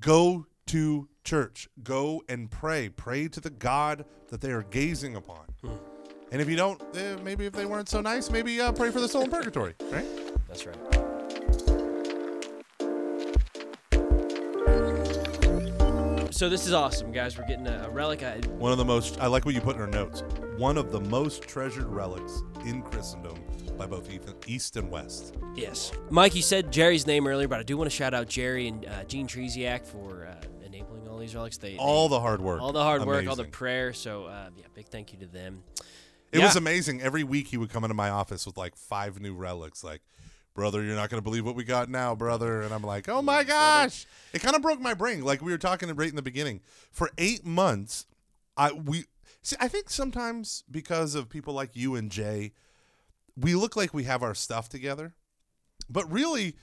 Go 0.00 0.46
to 0.68 1.08
church. 1.24 1.68
Go 1.82 2.22
and 2.26 2.50
pray. 2.50 2.88
Pray 2.88 3.28
to 3.28 3.38
the 3.38 3.50
God 3.50 4.06
that 4.28 4.40
they 4.40 4.50
are 4.50 4.62
gazing 4.62 5.14
upon. 5.14 5.44
And 6.32 6.40
if 6.40 6.48
you 6.48 6.56
don't, 6.56 6.80
eh, 6.96 7.16
maybe 7.22 7.44
if 7.44 7.52
they 7.52 7.66
weren't 7.66 7.90
so 7.90 8.00
nice, 8.00 8.30
maybe 8.30 8.58
uh, 8.62 8.72
pray 8.72 8.90
for 8.90 9.00
the 9.00 9.08
soul 9.08 9.24
in 9.24 9.30
purgatory, 9.30 9.74
right? 9.90 10.06
That's 10.48 10.64
right. 10.64 10.91
So 16.32 16.48
this 16.48 16.66
is 16.66 16.72
awesome, 16.72 17.12
guys. 17.12 17.36
We're 17.36 17.46
getting 17.46 17.66
a, 17.66 17.84
a 17.86 17.90
relic. 17.90 18.22
I, 18.22 18.38
One 18.56 18.72
of 18.72 18.78
the 18.78 18.84
most, 18.86 19.20
I 19.20 19.26
like 19.26 19.44
what 19.44 19.54
you 19.54 19.60
put 19.60 19.76
in 19.76 19.82
our 19.82 19.86
notes. 19.86 20.22
One 20.56 20.78
of 20.78 20.90
the 20.90 21.00
most 21.00 21.42
treasured 21.42 21.84
relics 21.86 22.42
in 22.64 22.80
Christendom 22.82 23.36
by 23.76 23.84
both 23.86 24.08
East 24.46 24.76
and 24.76 24.90
West. 24.90 25.36
yes, 25.54 25.92
Mike. 26.10 26.34
You 26.34 26.40
said 26.42 26.72
Jerry's 26.72 27.06
name 27.06 27.26
earlier, 27.26 27.48
but 27.48 27.60
I 27.60 27.62
do 27.62 27.76
want 27.76 27.90
to 27.90 27.94
shout 27.96 28.14
out 28.14 28.28
Jerry 28.28 28.68
and 28.68 28.86
uh, 28.86 29.04
Gene 29.04 29.26
Treziak 29.26 29.86
for 29.86 30.26
uh, 30.26 30.34
enabling 30.64 31.06
all 31.06 31.18
these 31.18 31.34
relics. 31.34 31.58
They, 31.58 31.76
All 31.76 32.08
the 32.08 32.18
hard 32.20 32.40
work. 32.40 32.60
all 32.62 32.72
the 32.72 32.82
hard 32.82 33.04
work, 33.04 33.26
all 33.28 33.36
the 33.36 33.42
Amazing. 33.42 33.52
prayer. 33.52 33.92
So 33.92 34.24
uh, 34.24 34.48
yeah, 34.56 34.64
big 34.74 34.86
thank 34.86 35.12
you 35.12 35.18
to 35.20 35.26
them. 35.26 35.62
It 36.32 36.38
Yeah. 36.38 36.46
was 36.46 36.56
amazing. 36.56 37.02
Every 37.02 37.24
week 37.24 37.48
he 37.48 37.58
would 37.58 37.70
come 37.70 37.84
into 37.84 37.94
my 37.94 38.08
office 38.08 38.46
with 38.46 38.56
like 38.56 38.74
five 38.74 39.20
new 39.20 39.34
relics. 39.34 39.84
Like, 39.84 40.00
brother, 40.54 40.82
you're 40.82 40.96
not 40.96 41.10
going 41.10 41.18
to 41.18 41.24
believe 41.24 41.44
what 41.44 41.54
we 41.56 41.64
got 41.64 41.88
now, 41.88 42.14
brother. 42.14 42.62
And 42.62 42.72
I'm 42.74 42.82
like, 42.82 43.08
oh 43.08 43.22
my 43.22 43.44
gosh. 43.44 44.06
It 44.32 44.42
kind 44.42 44.54
of 44.56 44.62
broke 44.62 44.80
my 44.80 44.94
brain. 44.94 45.22
Like 45.22 45.42
we 45.42 45.52
were 45.52 45.58
talking 45.58 45.88
right 45.94 46.08
in 46.08 46.16
the 46.16 46.22
beginning. 46.22 46.60
For 46.90 47.10
eight 47.18 47.44
months, 47.44 48.06
I 48.56 48.72
we 48.72 49.04
see. 49.42 49.56
I 49.60 49.68
think 49.68 49.90
sometimes 49.90 50.64
because 50.70 51.14
of 51.14 51.28
people 51.28 51.54
like 51.54 51.74
you 51.74 51.94
and 51.94 52.10
Jay, 52.10 52.52
we 53.36 53.54
look 53.54 53.76
like 53.76 53.94
we 53.94 54.04
have 54.04 54.22
our 54.22 54.34
stuff 54.34 54.68
together, 54.68 55.14
but 55.88 56.10
really. 56.10 56.56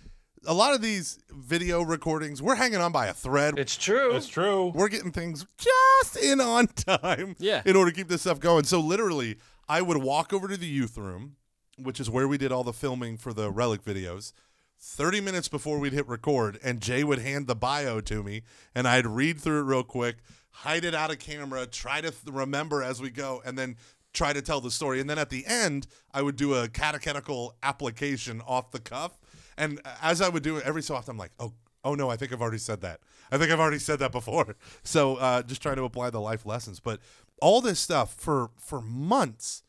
A 0.47 0.53
lot 0.53 0.73
of 0.73 0.81
these 0.81 1.19
video 1.29 1.81
recordings, 1.81 2.41
we're 2.41 2.55
hanging 2.55 2.79
on 2.79 2.93
by 2.93 3.07
a 3.07 3.13
thread. 3.13 3.59
It's 3.59 3.75
true. 3.75 4.15
It's 4.15 4.25
true. 4.29 4.67
We're 4.73 4.87
getting 4.87 5.11
things 5.11 5.45
just 5.57 6.15
in 6.15 6.39
on 6.39 6.67
time 6.67 7.35
Yeah. 7.39 7.61
in 7.65 7.75
order 7.75 7.91
to 7.91 7.97
keep 7.97 8.07
this 8.07 8.21
stuff 8.21 8.39
going. 8.39 8.63
So 8.63 8.79
literally, 8.79 9.35
I 9.67 9.81
would 9.81 9.97
walk 9.97 10.31
over 10.31 10.47
to 10.47 10.55
the 10.55 10.65
youth 10.65 10.97
room, 10.97 11.35
which 11.81 11.99
is 11.99 12.09
where 12.09 12.27
we 12.27 12.37
did 12.37 12.51
all 12.51 12.63
the 12.63 12.73
filming 12.73 13.17
for 13.17 13.33
the 13.33 13.51
relic 13.51 13.83
videos. 13.83 14.33
30 14.81 15.19
minutes 15.21 15.49
before 15.49 15.77
we'd 15.77 15.93
hit 15.93 16.07
record, 16.07 16.57
and 16.63 16.81
Jay 16.81 17.03
would 17.03 17.19
hand 17.19 17.47
the 17.47 17.55
bio 17.55 17.99
to 18.01 18.23
me, 18.23 18.43
and 18.73 18.87
I'd 18.87 19.05
read 19.05 19.39
through 19.39 19.59
it 19.59 19.63
real 19.63 19.83
quick, 19.83 20.17
hide 20.51 20.85
it 20.85 20.95
out 20.95 21.11
of 21.11 21.19
camera, 21.19 21.65
try 21.65 21.99
to 21.99 22.11
th- 22.11 22.23
remember 22.33 22.81
as 22.81 23.01
we 23.01 23.09
go, 23.09 23.41
and 23.45 23.57
then 23.57 23.75
try 24.13 24.31
to 24.31 24.41
tell 24.41 24.61
the 24.61 24.71
story. 24.71 25.01
And 25.01 25.09
then 25.09 25.17
at 25.17 25.29
the 25.29 25.45
end, 25.45 25.87
I 26.13 26.21
would 26.21 26.37
do 26.37 26.53
a 26.55 26.69
catechetical 26.69 27.55
application 27.61 28.41
off 28.47 28.71
the 28.71 28.79
cuff. 28.79 29.19
And 29.57 29.81
as 30.01 30.21
I 30.21 30.29
would 30.29 30.43
do 30.43 30.57
it 30.57 30.65
every 30.65 30.81
so 30.81 30.95
often, 30.95 31.11
I'm 31.11 31.17
like, 31.17 31.31
oh, 31.39 31.53
oh 31.83 31.95
no, 31.95 32.09
I 32.09 32.15
think 32.15 32.31
I've 32.31 32.41
already 32.41 32.57
said 32.57 32.81
that. 32.81 33.01
I 33.31 33.37
think 33.37 33.51
I've 33.51 33.59
already 33.59 33.79
said 33.79 33.99
that 33.99 34.11
before. 34.11 34.55
So 34.83 35.17
uh, 35.17 35.43
just 35.43 35.61
trying 35.61 35.75
to 35.75 35.83
apply 35.83 36.09
the 36.09 36.21
life 36.21 36.45
lessons. 36.45 36.79
But 36.79 36.99
all 37.41 37.61
this 37.61 37.79
stuff 37.79 38.13
for 38.15 38.49
for 38.57 38.81
months, 38.81 39.63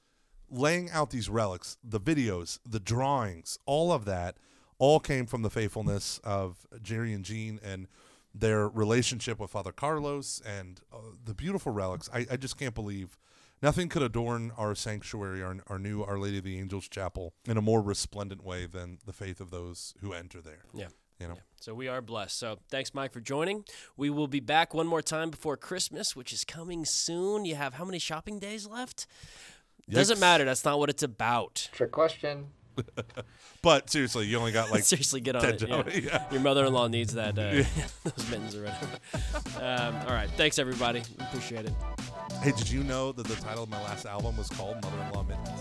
laying 0.51 0.91
out 0.91 1.11
these 1.11 1.29
relics, 1.29 1.77
the 1.83 2.01
videos, 2.01 2.59
the 2.67 2.81
drawings, 2.81 3.59
all 3.67 3.93
of 3.93 4.05
that, 4.05 4.37
all 4.79 5.01
came 5.01 5.27
from 5.27 5.43
the 5.43 5.51
faithfulness 5.51 6.19
of 6.25 6.67
Jerry 6.83 7.13
and 7.13 7.25
Jean 7.25 7.61
and 7.63 7.87
their 8.35 8.69
relationship 8.69 9.39
with 9.39 9.51
Father 9.51 9.73
Carlos 9.73 10.41
and 10.47 10.81
uh, 10.93 10.99
the 11.25 11.35
beautiful 11.35 11.73
relics. 11.73 12.09
I, 12.15 12.27
I 12.31 12.37
just 12.37 12.57
can't 12.59 12.75
believe 12.75 13.19
nothing 13.63 13.89
could 13.89 14.03
adorn 14.03 14.53
our 14.57 14.75
sanctuary, 14.75 15.43
our, 15.43 15.57
our 15.67 15.79
new 15.79 16.03
Our 16.03 16.19
Lady 16.19 16.39
of 16.39 16.45
the 16.45 16.59
Angels 16.59 16.89
Chapel, 16.89 17.35
in 17.47 17.57
a 17.57 17.63
more 17.63 17.83
resplendent 17.83 18.43
way 18.45 18.67
than 18.67 18.99
the 19.05 19.13
faith 19.13 19.41
of 19.41 19.51
those 19.51 19.95
who 20.01 20.13
enter 20.13 20.41
there. 20.41 20.63
Yeah. 20.73 20.89
You 21.19 21.29
know, 21.29 21.35
Yeah. 21.35 21.41
So 21.61 21.75
we 21.75 21.89
are 21.89 22.01
blessed. 22.01 22.39
So 22.39 22.61
thanks, 22.71 22.95
Mike, 22.95 23.13
for 23.13 23.21
joining. 23.21 23.65
We 23.97 24.09
will 24.09 24.29
be 24.29 24.41
back 24.41 24.73
one 24.73 24.87
more 24.87 25.03
time 25.03 25.29
before 25.29 25.59
Christmas, 25.59 26.17
which 26.17 26.33
is 26.33 26.45
coming 26.45 26.87
soon. 26.87 27.45
You 27.45 27.57
have 27.57 27.75
how 27.75 27.85
many 27.85 27.99
shopping 27.99 28.39
days 28.39 28.67
left? 28.67 29.07
Doesn't 29.91 30.21
matter. 30.21 30.45
That's 30.45 30.65
not 30.65 30.79
what 30.79 30.91
it's 30.91 31.03
about. 31.03 31.69
Trick 31.73 31.91
question. 31.93 32.47
but 33.63 33.91
seriously, 33.91 34.27
you 34.27 34.39
only 34.39 34.53
got 34.53 34.71
like 34.71 34.85
Seriously, 34.85 35.21
get 35.21 35.37
on 35.37 35.45
it. 35.45 35.63
Yeah. 35.63 35.83
Yeah. 36.01 36.25
Your 36.31 36.41
mother-in-law 36.41 36.89
needs 36.89 37.15
that 37.15 37.39
uh, 37.39 37.63
those 38.05 38.31
mittens 38.31 38.55
or 38.55 38.65
whatever. 38.65 38.87
Um, 39.65 39.95
all 40.07 40.15
right. 40.15 40.31
Thanks, 40.37 40.59
everybody. 40.59 41.03
Appreciate 41.19 41.67
it. 41.67 41.73
Hey, 42.43 42.53
did 42.53 42.71
you 42.71 42.83
know 42.85 43.13
that 43.13 43.27
the 43.27 43.35
title 43.37 43.65
of 43.65 43.69
my 43.69 43.83
last 43.83 44.07
album 44.07 44.37
was 44.37 44.49
called 44.49 44.77
Mother-in-Law 44.83 45.25
Mittens? 45.25 45.60